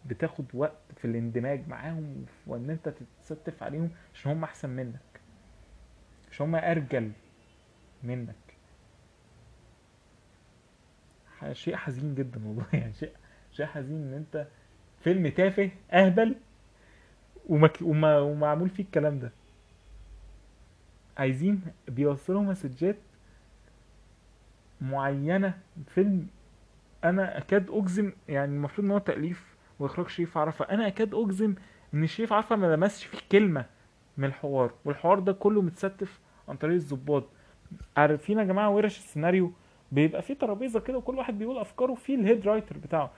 بتاخد 0.05 0.45
وقت 0.53 0.77
في 0.95 1.05
الاندماج 1.05 1.67
معاهم 1.67 2.25
وان 2.47 2.69
انت 2.69 2.89
تتستف 2.89 3.63
عليهم 3.63 3.89
عشان 4.13 4.31
هم 4.31 4.43
أحسن 4.43 4.69
منك. 4.69 5.21
عشان 6.31 6.45
هم 6.45 6.55
أرجل 6.55 7.11
منك. 8.03 8.35
شيء 11.51 11.75
حزين 11.75 12.15
جدا 12.15 12.47
والله. 12.47 12.65
يعني 12.73 12.93
شيء 12.93 13.11
شيء 13.51 13.65
حزين 13.65 14.07
إن 14.07 14.13
انت 14.13 14.47
فيلم 14.99 15.27
تافه 15.27 15.71
أهبل 15.91 16.35
ومك... 17.49 17.81
وما... 17.81 18.19
ومعمول 18.19 18.69
فيه 18.69 18.83
الكلام 18.83 19.19
ده. 19.19 19.31
عايزين 21.17 21.61
بيوصلوا 21.87 22.41
مسجات 22.41 22.95
معينة 24.81 25.57
فيلم 25.87 26.27
أنا 27.03 27.37
أكاد 27.37 27.69
أجزم 27.69 28.11
يعني 28.29 28.55
المفروض 28.55 28.85
إن 28.85 28.91
هو 28.91 28.97
تأليف 28.97 29.55
وإخراج 29.79 30.07
شريف 30.09 30.37
عرفة. 30.37 30.65
أنا 30.65 30.87
أكاد 30.87 31.13
أجزم 31.15 31.55
إن 31.93 32.07
شريف 32.07 32.33
عرفة 32.33 32.55
ما 32.55 32.75
لمسش 32.75 33.05
فيه 33.05 33.17
كلمة 33.31 33.65
من 34.17 34.25
الحوار 34.25 34.71
والحوار 34.85 35.19
ده 35.19 35.33
كله 35.33 35.61
متستف 35.61 36.19
عن 36.49 36.55
طريق 36.57 36.75
الضباط. 36.75 37.23
عارفين 37.97 38.39
يا 38.39 38.43
جماعة 38.43 38.69
ورش 38.69 38.97
السيناريو؟ 38.97 39.51
بيبقى 39.91 40.21
فيه 40.21 40.33
ترابيزة 40.33 40.79
كده 40.79 40.97
وكل 40.97 41.15
واحد 41.17 41.37
بيقول 41.39 41.57
أفكاره 41.57 41.93
فيه 41.93 42.15
ال 42.15 42.21
head 42.21 42.47
writer 42.47 42.77
بتاعه. 42.77 43.11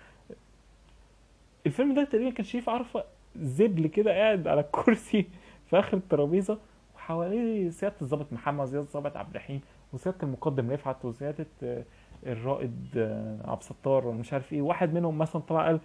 الفيلم 1.66 1.94
ده 1.96 2.04
تقريبا 2.04 2.30
كان 2.32 2.46
شريف 2.46 2.70
عرفة 2.70 3.04
زبل 3.36 3.88
كده 3.88 4.12
قاعد 4.12 4.48
على 4.48 4.62
الكرسي 4.62 5.26
في 5.70 5.80
آخر 5.80 5.98
الترابيزة 5.98 6.58
وحواليه 6.96 7.70
سيادة 7.70 7.96
الضابط 8.02 8.34
محمد 8.34 8.68
وسياده 8.68 8.82
الضابط 8.86 9.18
عبد 9.18 9.30
الرحيم. 9.30 9.62
وسياده 9.94 10.18
المقدم 10.24 10.72
رفعت 10.72 11.06
وسياده 11.06 11.46
آه، 11.64 11.84
الرائد 12.26 12.86
آه، 12.98 13.38
عبد 13.46 13.62
الستار 13.62 14.08
ولا 14.08 14.18
مش 14.18 14.34
عارف 14.34 14.54
إيه. 14.54 14.62
واحد 14.62 14.94
منهم 14.94 15.18
مثلا 15.18 15.42
طلع 15.42 15.66
قال 15.66 15.80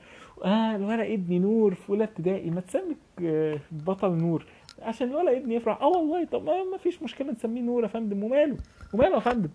آه 0.44 0.76
الولد 0.76 1.00
ابني 1.00 1.38
نور 1.38 1.74
في 1.74 1.90
أولى 1.90 2.04
ابتدائي 2.04 2.50
ما 2.50 2.60
تسمي 2.60 2.96
آه، 3.22 3.58
بطل 3.72 4.12
نور. 4.12 4.46
عشان 4.82 5.08
الولد 5.08 5.34
ابني 5.36 5.54
يفرح. 5.54 5.82
آه 5.82 5.88
والله 5.88 6.24
طب 6.24 6.44
ما 6.44 6.76
فيش 6.78 7.02
مشكلة 7.02 7.32
نسميه 7.32 7.60
نور 7.62 7.82
يا 7.82 7.88
فندم. 7.88 8.22
وماله؟ 8.24 8.56
وماله 8.94 9.14
يا 9.14 9.20
فندم؟ 9.20 9.48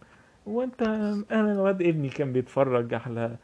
هو 0.47 0.63
انت 0.63 0.81
أنا 1.31 1.51
الواد 1.51 1.81
ابني 1.81 2.09
كان 2.09 2.33
بيتفرج 2.33 2.93
على 2.93 3.35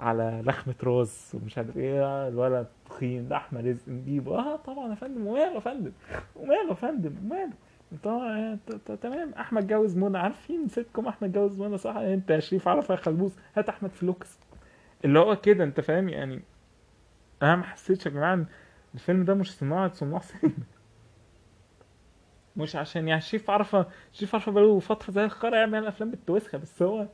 على 0.00 0.42
لخمة 0.46 0.74
راس 0.84 1.34
ومش 1.42 1.58
عارف 1.58 1.76
إيه. 1.76 2.28
الولد 2.28 2.66
تخين 2.90 3.32
احمد 3.32 3.66
رزق 3.66 3.82
بيبو 3.88 4.34
آه 4.34 4.56
طبعا 4.56 4.90
يا 4.90 4.94
فندم. 4.94 5.26
وماله 5.26 5.54
يا 5.54 5.60
فندم؟ 5.60 5.92
وماله 6.36 6.68
يا 6.68 6.74
فندم؟ 6.74 7.12
وماله؟ 7.24 7.52
ت- 7.96 8.92
تمام. 9.02 9.32
أحمد 9.34 9.66
جوز 9.66 9.96
منى 9.96 10.18
عارفين 10.18 10.68
سيتكم 10.68 11.06
أحمد 11.06 11.32
جوز 11.32 11.60
منى 11.60 11.78
صح؟ 11.78 11.96
أنت 11.96 12.30
يا 12.30 12.40
شريف 12.40 12.68
عرفه 12.68 12.94
يا 12.94 13.00
خلبوس 13.00 13.32
هات 13.56 13.68
أحمد 13.68 13.90
فلوكس. 13.90 14.38
اللي 15.04 15.18
هو 15.18 15.36
كده 15.40 15.64
أنت 15.64 15.80
فاهم؟ 15.80 16.08
يعني 16.08 16.42
أنا 17.42 17.56
ما 17.56 17.62
حسيتش 17.62 18.06
يا 18.06 18.10
جماعة 18.10 18.44
الفيلم 18.94 19.24
ده 19.24 19.34
مش 19.34 19.56
صناعة 19.56 19.92
صناع 19.94 20.18
سينما. 20.20 20.54
مش 22.56 22.76
عشان 22.76 23.08
يعني 23.08 23.20
شريف 23.20 23.50
عرفه 23.50 23.86
شريف 24.12 24.34
عرفه 24.34 24.52
بقاله 24.52 24.78
فترة 24.80 25.10
زي 25.12 25.24
الخرا 25.24 25.56
يعمل 25.56 25.86
أفلام 25.86 26.10
بالتوسخه 26.10 26.58
بس 26.58 26.82
هو 26.82 27.06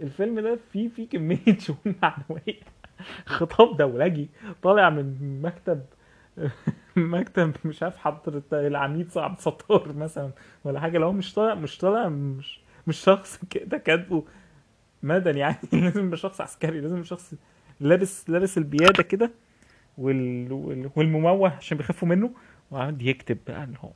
الفيلم 0.00 0.40
ده 0.40 0.58
فيه 0.72 0.88
فيه 0.88 1.08
كمية 1.08 1.58
شؤون 1.58 1.94
معنوية. 2.02 2.60
خطاب 3.26 3.76
دولجي 3.76 4.28
طالع 4.62 4.90
من 4.90 5.42
مكتب 5.42 5.82
مكتب 6.96 7.52
مش 7.64 7.82
عارف 7.82 7.96
حضرة 7.96 8.42
العميد 8.52 9.10
صعب 9.10 9.36
ستار 9.38 9.92
مثلا 9.92 10.30
ولا 10.64 10.80
حاجة 10.80 10.98
لو 10.98 11.12
مش 11.12 11.34
طالع 11.34 11.54
مش 11.54 11.78
طالع 11.78 12.08
مش 12.08 12.60
مش 12.86 12.96
شخص 12.98 13.40
كده 13.50 13.78
كاتبه 13.78 14.24
مدني 15.02 15.40
يعني 15.40 15.56
لازم 15.72 16.06
يبقى 16.06 16.16
شخص 16.16 16.40
عسكري 16.40 16.80
لازم 16.80 17.02
شخص 17.04 17.34
لابس 17.80 18.30
لابس 18.30 18.58
البيادة 18.58 19.02
كده 19.02 19.30
وال... 19.98 20.52
وال... 20.52 20.90
والمموه 20.96 21.52
عشان 21.56 21.78
بيخافوا 21.78 22.08
منه 22.08 22.30
وقعد 22.70 23.02
يكتب 23.02 23.38
بقى 23.46 23.64
اللي 23.64 23.78
هو 23.80 23.90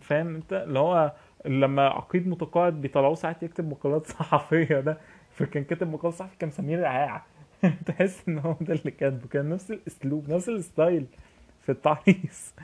فاهم 0.00 0.34
أنت؟ 0.34 0.52
اللي 0.52 0.78
هو 0.78 1.12
لما 1.46 1.82
عقيد 1.88 2.28
متقاعد 2.28 2.80
بيطلعوه 2.80 3.14
ساعات 3.14 3.42
يكتب 3.42 3.70
مقالات 3.70 4.06
صحفية 4.12 4.80
ده 4.80 4.98
فكان 5.30 5.64
كاتب 5.64 5.88
مقال 5.92 6.12
صحفي 6.12 6.36
كان 6.38 6.48
مسميه 6.48 6.80
رعاع 6.80 7.24
تحس 7.86 8.28
إن 8.28 8.38
هو 8.38 8.56
ده 8.60 8.74
اللي 8.74 8.90
كاتبه. 8.90 9.28
كان 9.28 9.48
نفس 9.48 9.70
الأسلوب 9.70 10.28
نفس 10.30 10.48
الستايل 10.48 11.06
في 11.62 11.72
التعريس 11.72 12.54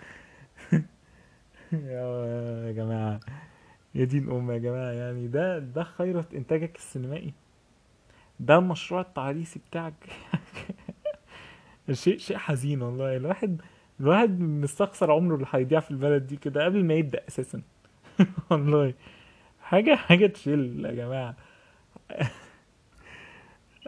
يا 1.72 2.72
جماعة 2.72 3.20
يا 3.94 4.04
دين 4.04 4.30
أم 4.30 4.50
يا 4.50 4.58
جماعة 4.58 4.92
يعني 4.92 5.28
ده 5.28 5.58
ده 5.58 5.84
خيرة 5.84 6.26
إنتاجك 6.34 6.76
السينمائي. 6.76 7.32
ده 8.40 8.56
المشروع 8.58 9.00
التعريسي 9.00 9.60
بتاعك. 9.70 9.94
شيء 11.92 12.18
شيء 12.18 12.36
حزين 12.36 12.82
والله. 12.82 13.16
الواحد 13.16 13.60
الواحد 14.00 14.40
مستخسر 14.40 15.12
عمره 15.12 15.34
اللي 15.36 15.46
هيضيع 15.52 15.80
في 15.80 15.90
البلد 15.90 16.26
دي 16.26 16.36
كده 16.36 16.64
قبل 16.64 16.84
ما 16.84 16.94
يبدأ 16.94 17.22
أساسا. 17.28 17.62
والله. 18.50 18.94
حاجة 19.62 19.94
حاجة 19.96 20.26
تشيل 20.26 20.84
يا 20.86 20.92
جماعة. 20.92 21.36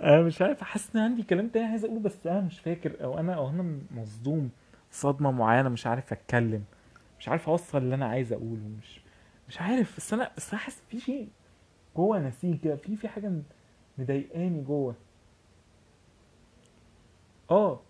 أنا 0.05 0.23
مش 0.23 0.43
عارف 0.43 0.63
حاسس 0.63 0.97
إن 0.97 1.03
عندي 1.03 1.23
كلام 1.23 1.49
تاني 1.49 1.67
عايز 1.67 1.85
أقوله 1.85 2.01
بس 2.01 2.27
أنا 2.27 2.41
مش 2.41 2.59
فاكر. 2.61 3.05
أو 3.05 3.19
أنا 3.19 3.35
أو 3.35 3.49
أنا 3.51 3.79
مصدوم 3.91 4.51
صدمة 4.91 5.31
معينة 5.31 5.69
مش 5.69 5.87
عارف 5.87 6.13
أتكلم 6.13 6.65
مش 7.19 7.29
عارف 7.29 7.49
أوصل 7.49 7.79
اللي 7.79 7.95
أنا 7.95 8.07
عايز 8.07 8.33
أقوله 8.33 8.69
مش 8.83 9.01
مش 9.49 9.61
عارف. 9.61 9.97
بس 9.97 10.13
أنا 10.13 10.31
بس 10.37 10.55
حاسس 10.55 10.83
في 10.91 11.01
شيء 11.01 11.29
جوه 11.97 12.19
نسيج 12.19 12.61
كده 12.61 12.77
في 12.77 12.97
في 12.97 13.09
حاجة 13.09 13.33
مضايقاني 13.99 14.63
جوه. 14.63 14.95
آه 17.51 17.81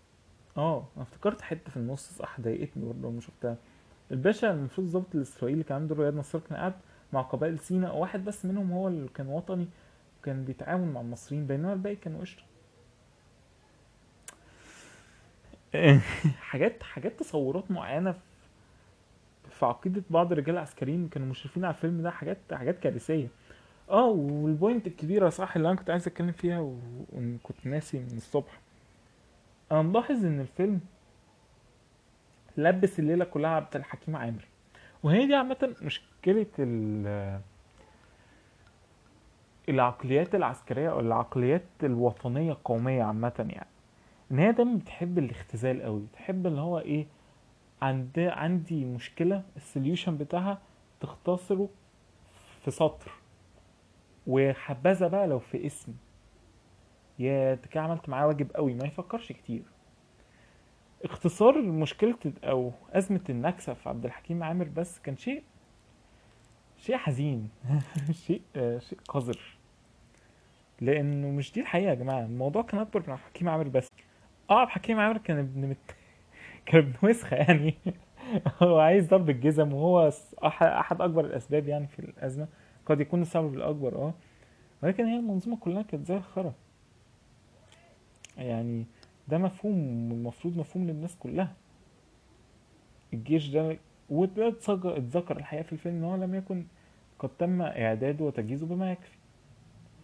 آه 0.57 0.87
أنا 0.95 1.03
افتكرت 1.03 1.41
حتة 1.41 1.71
في 1.71 1.77
النص 1.77 2.11
صح؟ 2.11 2.41
ضايقتني 2.41 2.85
برضه 2.85 3.09
لما 3.09 3.21
شفتها. 3.21 3.57
الباشا 4.11 4.51
المفروض 4.51 4.87
الضابط 4.87 5.15
الإسرائيلي 5.15 5.63
كان 5.63 5.75
عنده 5.81 5.95
رياض 5.95 6.13
نصار 6.15 6.41
كان 6.49 6.57
قاعد 6.57 6.73
مع 7.13 7.21
قبائل 7.21 7.59
سيناء 7.59 7.97
واحد 7.97 8.25
بس 8.25 8.45
منهم 8.45 8.71
هو 8.71 8.87
اللي 8.87 9.07
كان 9.15 9.27
وطني. 9.27 9.67
وكان 10.25 10.45
بيتعاون 10.45 10.93
مع 10.93 11.01
المصريين 11.01 11.47
بينما 11.47 11.73
الباقي 11.73 11.95
كانوا 11.95 12.21
قشطة. 12.21 12.43
حاجات 16.49 16.83
حاجات 16.83 17.19
تصورات 17.19 17.71
معينة 17.71 18.11
في 18.11 18.19
في 19.49 19.65
عقيدة 19.65 20.03
بعض 20.09 20.31
الرجال 20.31 20.55
العسكريين 20.55 21.07
كانوا 21.09 21.27
مشرفين 21.27 21.65
على 21.65 21.73
الفيلم 21.75 22.01
ده 22.01 22.11
حاجات 22.11 22.37
حاجات 22.53 22.79
كارثية. 22.79 23.27
آه 23.89 24.05
والبوينت 24.07 24.87
الكبيرة 24.87 25.29
صح 25.29 25.55
اللي 25.55 25.67
أنا 25.67 25.77
كنت 25.77 25.89
عايز 25.89 26.07
أتكلم 26.07 26.31
فيها 26.31 26.59
وكنت 26.59 27.65
ناسي 27.65 27.99
من 27.99 28.17
الصبح. 28.17 28.59
أنا 29.71 29.81
ملاحظ 29.81 30.25
إن 30.25 30.39
الفيلم 30.39 30.79
لبس 32.57 32.99
الليلة 32.99 33.25
كلها 33.25 33.49
عبد 33.49 33.75
الحكيم 33.75 34.15
عامر. 34.15 34.45
وهي 35.03 35.27
دي 35.27 35.35
عامة 35.35 35.75
مشكلة 35.81 36.47
ال- 36.59 37.41
العقليات 39.69 40.35
العسكرية 40.35 40.91
أو 40.91 40.99
العقليات 40.99 41.63
الوطنية 41.83 42.51
القومية 42.51 43.03
عامة 43.03 43.33
يعني. 43.49 43.67
إن 44.31 44.39
هي 44.39 44.51
دايما 44.51 44.77
بتحب 44.77 45.17
الاختزال 45.17 45.81
قوي 45.81 46.01
بتحب 46.01 46.47
اللي 46.47 46.61
هو 46.61 46.79
إيه 46.79 47.07
عند 47.81 48.19
عندي 48.19 48.85
مشكلة 48.85 49.43
السوليوشن 49.55 50.17
بتاعها 50.17 50.61
تختصره 51.01 51.69
في 52.65 52.71
سطر. 52.71 53.11
وحبذا 54.27 55.07
بقى 55.07 55.27
لو 55.27 55.39
في 55.39 55.65
اسم. 55.65 55.93
يا 57.19 57.55
كده 57.55 57.81
عملت 57.83 58.09
معاه 58.09 58.27
واجب 58.27 58.51
قوي 58.55 58.73
ما 58.73 58.85
يفكرش 58.85 59.31
كتير. 59.31 59.63
اختصار 61.03 61.61
مشكلة 61.61 62.17
أو 62.43 62.71
أزمة 62.91 63.21
النكسة 63.29 63.73
في 63.73 63.89
عبد 63.89 64.05
الحكيم 64.05 64.43
عامر 64.43 64.67
بس 64.67 64.99
كان 64.99 65.17
شيء 65.17 65.43
شيء 66.77 66.97
حزين. 66.97 67.49
شيء 68.25 68.41
آه، 68.55 68.79
شيء 68.79 68.99
قذر. 69.07 69.54
لأنه 70.81 71.27
مش 71.27 71.53
دي 71.53 71.61
الحقيقة 71.61 71.89
يا 71.89 71.93
جماعة. 71.95 72.25
الموضوع 72.25 72.61
كان 72.61 72.79
أكبر 72.79 73.03
من 73.07 73.13
الحكيم 73.13 73.49
عامر 73.49 73.67
بس. 73.67 73.87
آه 74.49 74.63
الحكيم 74.63 74.99
عامر 74.99 75.17
كان 75.17 75.37
ابن 75.39 75.67
مت... 75.69 75.77
كان 76.65 76.79
ابن 76.81 76.93
وسخة 77.09 77.35
يعني. 77.37 77.73
هو 78.63 78.79
عايز 78.79 79.07
ضرب 79.09 79.29
الجزم 79.29 79.73
وهو 79.73 80.11
أحد 80.43 81.01
أكبر 81.01 81.25
الأسباب 81.25 81.67
يعني 81.67 81.87
في 81.87 81.99
الأزمة. 81.99 82.47
قد 82.85 83.01
يكون 83.01 83.21
السبب 83.21 83.53
الأكبر 83.53 83.95
آه. 83.95 84.13
ولكن 84.83 85.05
هي 85.05 85.19
المنظومة 85.19 85.57
كلها 85.57 85.81
كانت 85.81 86.05
زي 86.05 86.17
الخرا. 86.17 86.53
يعني 88.37 88.85
ده 89.27 89.37
مفهوم 89.37 89.73
المفروض 90.11 90.57
مفهوم 90.57 90.87
للناس 90.87 91.15
كلها. 91.15 91.53
الجيش 93.13 93.47
ده 93.49 93.77
وده 94.09 94.47
اتذكر 94.47 94.97
اتذكر 94.97 95.37
الحقيقة 95.37 95.63
في 95.63 95.73
الفيلم 95.73 95.95
إن 95.95 96.03
هو 96.03 96.15
لم 96.15 96.35
يكن 96.35 96.65
قد 97.19 97.29
تم 97.29 97.61
إعداده 97.61 98.25
وتجهيزه 98.25 98.65
بما 98.65 98.91
يكفي. 98.91 99.17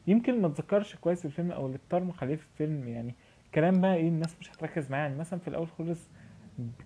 يمكن 0.07 0.41
ما 0.41 0.47
اتذكرش 0.47 0.95
كويس 0.95 1.19
في 1.19 1.25
الفيلم 1.25 1.51
أو 1.51 1.65
اللي 1.65 1.77
اضطر 1.85 2.11
خليه 2.11 2.35
في 2.35 2.43
الفيلم 2.53 2.87
يعني 2.87 3.15
كلام 3.55 3.81
بقى 3.81 3.95
إيه 3.95 4.07
الناس 4.07 4.35
مش 4.39 4.51
هتركز 4.51 4.91
معاه. 4.91 5.01
يعني 5.01 5.15
مثلا 5.15 5.39
في 5.39 5.47
الأول 5.47 5.67
خالص 5.67 6.09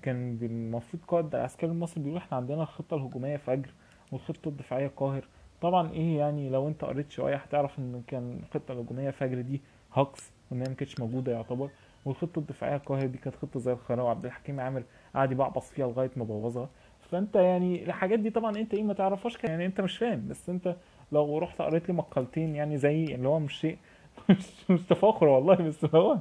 كان 0.01 0.37
المفروض 0.41 1.03
قائد 1.07 1.35
العسكري 1.35 1.69
المصري 1.71 2.03
بيقول 2.03 2.17
إحنا 2.17 2.37
عندنا 2.37 2.61
الخطة 2.63 2.95
الهجومية 2.95 3.37
فجر 3.37 3.69
والخطة 4.11 4.49
الدفاعية 4.49 4.91
قاهر. 4.97 5.27
طبعا 5.61 5.91
إيه 5.91 6.17
يعني 6.17 6.49
لو 6.49 6.67
أنت 6.67 6.83
قريت 6.85 7.11
شوية 7.11 7.35
هتعرف 7.35 7.79
إن 7.79 8.03
كان 8.07 8.39
الخطة 8.43 8.71
الهجومية 8.71 9.09
فجر 9.09 9.41
دي 9.41 9.61
hoax 9.93 10.31
وإن 10.51 10.61
هي 10.61 10.67
ما 10.69 10.75
كانتش 10.75 10.99
موجودة 10.99 11.31
يعتبر. 11.31 11.69
والخطة 12.05 12.39
الدفاعية 12.39 12.77
قاهر 12.77 13.05
دي 13.05 13.17
كانت 13.17 13.35
خطة 13.35 13.59
زي 13.59 13.71
الخرا 13.71 14.01
وعبد 14.03 14.25
الحكيم 14.25 14.59
عامر 14.59 14.83
قعد 15.15 15.31
يبعبص 15.31 15.69
فيها 15.71 15.87
لغاية 15.87 16.11
ما 16.15 16.23
بوظها. 16.23 16.69
فأنت 17.11 17.35
يعني 17.35 17.83
الحاجات 17.83 18.19
دي 18.19 18.29
طبعا 18.29 18.57
أنت 18.57 18.73
إيه 18.73 18.83
ما 18.83 18.93
تعرفهاش 18.93 19.43
يعني 19.43 19.65
أنت 19.65 19.81
مش 19.81 19.97
فاهم. 19.97 20.27
بس 20.27 20.49
أنت 20.49 20.75
لو 21.15 21.37
رحت 21.37 21.61
قريت 21.61 21.87
لي 21.89 21.93
مقالتين 21.95 22.55
يعني 22.55 22.77
زي 22.77 23.03
اللي 23.15 23.27
هو 23.27 23.39
مش 23.39 23.53
شيء 23.59 23.77
مش 24.29 24.71
مش 24.71 24.81
تفاخر 24.81 25.25
والله 25.27 25.55
بس 25.55 25.85
هو 25.95 26.17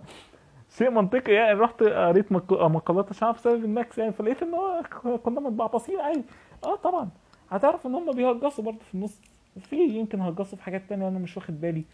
شيء 0.79 0.91
منطقي 0.91 1.33
يعني. 1.33 1.59
رحت 1.61 1.83
قريت 1.83 2.33
مق- 2.33 2.63
مقالات 2.67 3.09
عشان 3.11 3.27
أعرف 3.27 3.41
سبب 3.41 3.65
النكسة 3.65 3.99
يعني. 3.99 4.13
فلقيت 4.13 4.43
إن 4.43 4.55
هو 4.55 4.83
كنا 5.25 5.41
متبعبصين 5.41 6.01
عادي. 6.01 6.23
آه 6.65 6.77
طبعا. 6.77 7.09
هتعرف 7.51 7.87
إن 7.87 7.95
هم 7.95 8.13
بيهجصوا 8.13 8.65
برضه 8.65 8.79
في 8.79 8.95
النص. 8.95 9.21
في 9.61 9.77
يمكن 9.77 10.21
هجصوا 10.21 10.59
في 10.59 10.65
حاجات 10.65 10.83
تانية 10.89 11.05
وأنا 11.05 11.19
مش 11.19 11.37
واخد 11.37 11.61
بالي. 11.61 11.85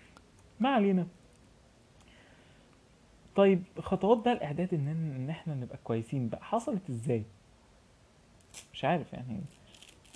ما 0.60 0.68
علينا. 0.68 1.06
طيب 3.36 3.62
خطوات 3.78 4.18
بقى 4.18 4.32
الإعداد 4.32 4.74
إن 4.74 4.88
إن 4.88 5.30
إحنا 5.30 5.54
نبقى 5.54 5.78
كويسين 5.84 6.28
بقى. 6.28 6.44
حصلت 6.44 6.90
إزاي؟ 6.90 7.22
مش 8.72 8.84
عارف 8.84 9.12
يعني. 9.12 9.26
أنا 9.30 9.40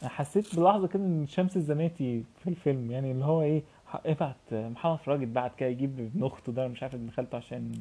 حسيت 0.08 0.56
بلحظة 0.56 0.86
كده 0.88 1.02
إن 1.04 1.26
شمس 1.26 1.56
الزناتي 1.56 2.24
في 2.42 2.50
الفيلم 2.50 2.90
يعني 2.90 3.10
اللي 3.12 3.24
هو 3.24 3.42
إيه 3.42 3.62
ابعت 4.06 4.36
محمد 4.52 4.98
فراج 4.98 5.24
بعت 5.24 5.54
كده 5.56 5.68
يجيب 5.68 6.00
ابن 6.00 6.24
اخته 6.24 6.52
ده 6.52 6.68
مش 6.68 6.82
عارف 6.82 6.94
ابن 6.94 7.10
خالته 7.10 7.36
عشان 7.36 7.72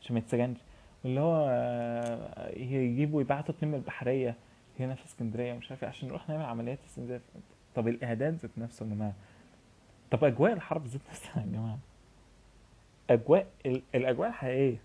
عشان 0.00 0.14
ما 0.14 0.18
يتسجنش. 0.18 0.58
واللي 1.04 1.20
هو 1.20 1.48
يجيبوا 2.56 3.20
يبعتوا 3.20 3.54
اتنين 3.54 3.72
من 3.72 3.78
البحرية 3.78 4.36
هنا 4.80 4.94
في 4.94 5.04
اسكندرية 5.04 5.52
مش 5.52 5.70
عارف 5.70 5.82
إيه 5.82 5.88
عشان 5.88 6.08
نروح 6.08 6.28
نعمل 6.28 6.44
عمليات 6.44 6.78
اسكندرية. 6.86 7.20
طب 7.74 7.88
الاعداد 7.88 8.34
ذات 8.34 8.50
نفسه 8.58 8.86
يا 8.86 8.90
جماعة؟ 8.94 9.12
طب 10.10 10.24
أجواء 10.24 10.52
الحرب 10.52 10.86
ذات 10.86 11.00
نفسها 11.10 11.40
يا 11.42 11.46
جماعة؟ 11.46 11.78
أجواء 13.10 13.46
ال- 13.66 13.82
الأجواء 13.94 14.28
الحقيقية. 14.28 14.80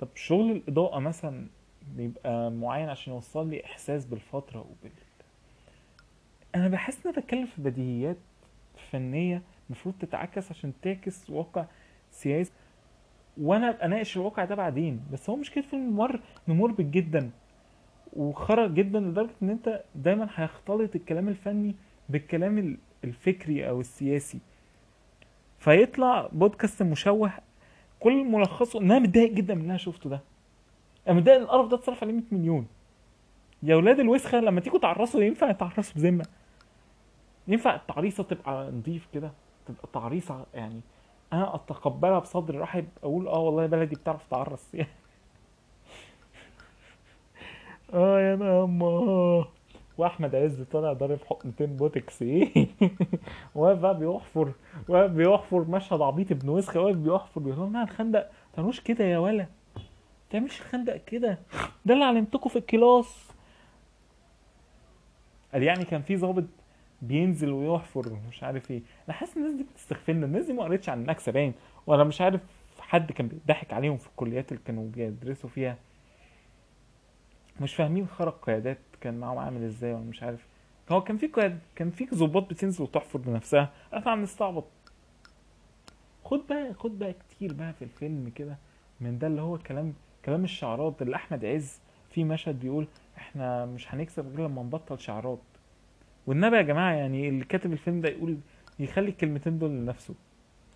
طب 0.00 0.08
شغل 0.14 0.50
الإضاءة 0.50 0.98
مثلا 0.98 1.46
بيبقى 1.96 2.50
معين 2.50 2.88
عشان 2.88 3.12
يوصل 3.12 3.50
لي 3.50 3.64
إحساس 3.64 4.04
بالفترة 4.06 4.60
وبال 4.60 4.92
أنا 6.54 6.68
بحس 6.68 7.06
إن 7.06 7.12
بتكلم 7.12 7.46
في 7.46 7.62
بديهيات 7.62 8.16
فنية 8.90 9.42
المفروض 9.66 9.94
تتعكس 10.00 10.50
عشان 10.50 10.72
تعكس 10.82 11.30
واقع 11.30 11.64
سياسي. 12.10 12.52
وأنا 13.40 13.68
ابقى 13.70 13.88
ناقش 13.88 14.16
الواقع 14.16 14.44
ده 14.44 14.54
بعدين 14.54 15.00
بس 15.12 15.30
هو 15.30 15.36
مشكلة 15.36 15.64
فيلم 15.64 15.96
مر 15.96 16.20
مربك 16.48 16.84
جدا 16.84 17.30
وخرج 18.16 18.74
جدا 18.74 19.00
لدرجة 19.00 19.30
إن 19.42 19.50
أنت 19.50 19.82
دايما 19.94 20.28
هيختلط 20.34 20.94
الكلام 20.96 21.28
الفني 21.28 21.74
بالكلام 22.08 22.58
ال- 22.58 22.76
الفكري 23.04 23.68
أو 23.68 23.80
السياسي. 23.80 24.38
فيطلع 25.58 26.28
بودكاست 26.32 26.82
مشوه 26.82 27.32
كل 28.00 28.24
ملخصه. 28.24 28.80
ان 28.80 28.90
أنا 28.90 28.98
متضايق 29.00 29.32
جدا 29.32 29.54
من 29.54 29.60
اللي 29.60 29.70
أنا 29.70 29.78
شفته 29.78 30.10
ده. 30.10 30.20
أنا 31.08 31.16
متضايق 31.16 31.36
إن 31.38 31.42
القرف 31.44 31.68
ده 31.68 31.76
اتصرف 31.76 32.02
عليه 32.02 32.12
100 32.12 32.22
مليون. 32.32 32.66
يا 33.62 33.76
ولاد 33.76 34.00
الوسخة 34.00 34.40
لما 34.40 34.60
تيجوا 34.60 34.78
تعرسوا 34.78 35.20
ينفع 35.22 35.52
تعرسوا 35.52 35.94
بذمة؟ 35.96 36.26
ينفع 37.48 37.74
التعريصة 37.74 38.22
تبقى 38.22 38.70
نضيف 38.70 39.08
كده؟ 39.14 39.32
تبقى 39.66 39.88
تعريصة 39.92 40.46
يعني 40.54 40.80
أنا 41.32 41.54
أتقبلها 41.54 42.18
بصدر 42.18 42.60
رحب 42.60 42.88
أقول 43.02 43.28
آه 43.28 43.38
والله 43.38 43.66
بلدي 43.66 43.94
بتعرف 43.96 44.26
تعرس 44.30 44.74
يعني 44.74 44.88
آه 47.94 48.20
يا 48.20 48.36
ماما 48.36 49.44
وأحمد 49.98 50.34
عز 50.34 50.62
طالع 50.62 50.92
ضارب 50.92 51.18
حقنتين 51.30 51.76
بوتكس 51.76 52.22
إيه؟ 52.22 52.68
واقف 53.54 53.78
بقى 53.78 53.98
بيحفر 53.98 54.52
واقف 54.88 55.10
بيحفر 55.10 55.60
مشهد 55.60 56.02
عبيط 56.02 56.30
ابن 56.30 56.48
وسخه 56.48 56.80
واقف 56.80 56.96
بيحفر 56.96 57.40
بيقول 57.40 57.58
لهم 57.58 57.76
الخندق 57.76 58.30
تعملوش 58.52 58.80
كده 58.80 59.04
يا 59.04 59.18
ولا. 59.18 59.46
تعملش 60.30 60.60
الخندق 60.60 60.96
كده. 60.96 61.38
ده 61.84 61.94
اللي 61.94 62.04
علمتكم 62.04 62.50
في 62.50 62.56
ال 62.56 62.66
class. 62.66 63.28
قال 65.52 65.62
يعني 65.62 65.84
كان 65.84 66.02
في 66.02 66.16
ضابط 66.16 66.44
بينزل 67.02 67.50
ويحفر 67.50 68.12
ومش 68.12 68.42
عارف 68.42 68.70
إيه. 68.70 68.82
أنا 69.08 69.16
حاسس 69.16 69.36
الناس 69.36 69.54
دي 69.54 69.62
بتستغفلنا. 69.62 70.26
الناس 70.26 70.46
دي 70.46 70.52
ما 70.52 70.62
قريتش 70.62 70.88
عن 70.88 71.00
النكسة 71.00 71.32
باين. 71.32 71.54
ولا 71.86 72.04
مش 72.04 72.20
عارف 72.20 72.40
حد 72.80 73.12
كان 73.12 73.28
بيضحك 73.28 73.72
عليهم 73.72 73.96
في 73.96 74.06
الكليات 74.06 74.52
اللي 74.52 74.62
كانوا 74.66 74.88
بيدرسوا 74.90 75.50
فيها. 75.50 75.76
مش 77.60 77.74
فاهمين 77.74 78.06
خرق 78.06 78.44
قيادات 78.44 78.78
كان 79.00 79.20
معاهم 79.20 79.38
عامل 79.38 79.64
إزاي 79.64 79.92
ولا 79.92 80.04
مش 80.04 80.22
عارف. 80.22 80.46
هو 80.90 81.00
كان 81.00 81.16
في 81.16 81.26
قياد 81.26 81.58
كان 81.76 81.90
في 81.90 82.04
ضباط 82.14 82.50
بتنزل 82.50 82.82
وتحفر 82.84 83.18
بنفسها. 83.18 83.70
إحنا 83.94 84.10
عم 84.10 84.22
نستعبط 84.22 84.64
خد 86.24 86.40
بقى 86.48 86.74
خد 86.74 86.98
بقى 86.98 87.12
كتير 87.12 87.52
بقى 87.52 87.72
في 87.72 87.82
الفيلم 87.82 88.32
كده 88.34 88.56
من 89.00 89.18
ده 89.18 89.26
اللي 89.26 89.42
هو 89.42 89.58
كلام 89.58 89.94
كلام 90.24 90.44
الشعارات 90.44 91.02
اللي 91.02 91.16
أحمد 91.16 91.44
عز 91.44 91.78
في 92.10 92.24
مشهد 92.24 92.60
بيقول 92.60 92.86
إحنا 93.18 93.66
مش 93.66 93.94
هنكسب 93.94 94.36
غير 94.36 94.48
لما 94.48 94.62
نبطل 94.62 94.98
شعارات. 95.00 95.38
والنبي 96.28 96.56
يا 96.56 96.62
جماعة 96.62 96.92
يعني 96.92 97.28
اللي 97.28 97.44
كاتب 97.44 97.72
الفيلم 97.72 98.00
ده 98.00 98.08
يقول 98.08 98.38
يخلي 98.78 99.08
الكلمتين 99.08 99.58
دول 99.58 99.70
لنفسه. 99.70 100.14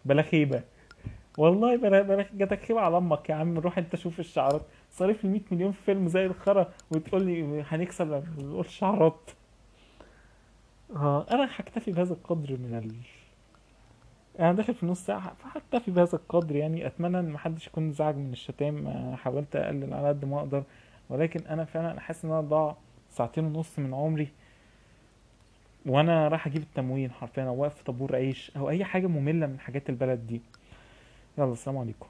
بلا 0.05 0.23
خيبة. 0.23 0.62
والله 1.38 1.77
بلا 1.77 2.03
بلا 2.03 2.27
جاتك 2.35 2.61
خيبة 2.62 2.81
على 2.81 2.97
أمك 2.97 3.31
يا 3.31 3.35
عم. 3.35 3.59
روح 3.59 3.79
أنت 3.79 3.97
شوف 3.97 4.21
الشعارات. 4.21 4.62
صارف 4.91 5.25
لي 5.25 5.31
100 5.31 5.41
مليون 5.51 5.73
في 5.73 5.83
فيلم 5.83 6.09
زي 6.09 6.27
الخرا 6.27 6.73
وتقول 6.91 7.25
لي 7.27 7.62
هنكسب. 7.69 8.25
نقول 8.38 8.71
شعارات. 8.71 9.31
آه 10.97 11.27
أنا 11.31 11.49
هكتفي 11.57 11.93
بهذا 11.93 12.12
القدر 12.12 12.53
من 12.53 12.75
ال 12.85 12.95
أنا 14.41 14.53
داخل 14.53 14.75
في 14.75 14.87
نص 14.87 15.07
ساعة 15.07 15.35
فهكتفي 15.35 15.91
بهذا 15.91 16.15
القدر 16.17 16.57
يعني. 16.57 16.87
أتمنى 16.87 17.19
إن 17.19 17.31
محدش 17.31 17.67
يكون 17.67 17.93
زعج 17.93 18.17
من 18.17 18.33
الشتام 18.33 18.87
آه، 18.87 19.17
حاولت 19.17 19.57
أقلل 19.57 19.95
على 19.95 20.09
قد 20.09 20.25
ما 20.25 20.38
أقدر. 20.38 20.62
ولكن 21.11 21.41
أنا 21.47 21.65
فعلا 21.65 22.01
حاسس 22.01 22.25
إن 22.25 22.31
أنا 22.31 22.41
ضاع 22.41 22.77
ساعتين 23.11 23.45
ونص 23.45 23.79
من 23.79 23.95
عمري. 23.95 24.29
وأنا 25.87 26.29
رايح 26.29 26.47
أجيب 26.47 26.62
التموين 26.62 27.11
حرفيا 27.11 27.45
أو 27.45 27.57
واقف 27.57 27.75
في 27.75 27.85
طابور 27.85 28.16
عيش 28.16 28.53
أو 28.57 28.71
أي 28.71 28.85
حاجة 28.85 29.07
مملة 29.07 29.47
من 29.47 29.61
حاجات 29.61 29.88
البلد 29.90 30.27
دي. 30.27 30.40
يلا 31.38 31.53
السلام 31.53 31.79
عليكم. 31.79 32.07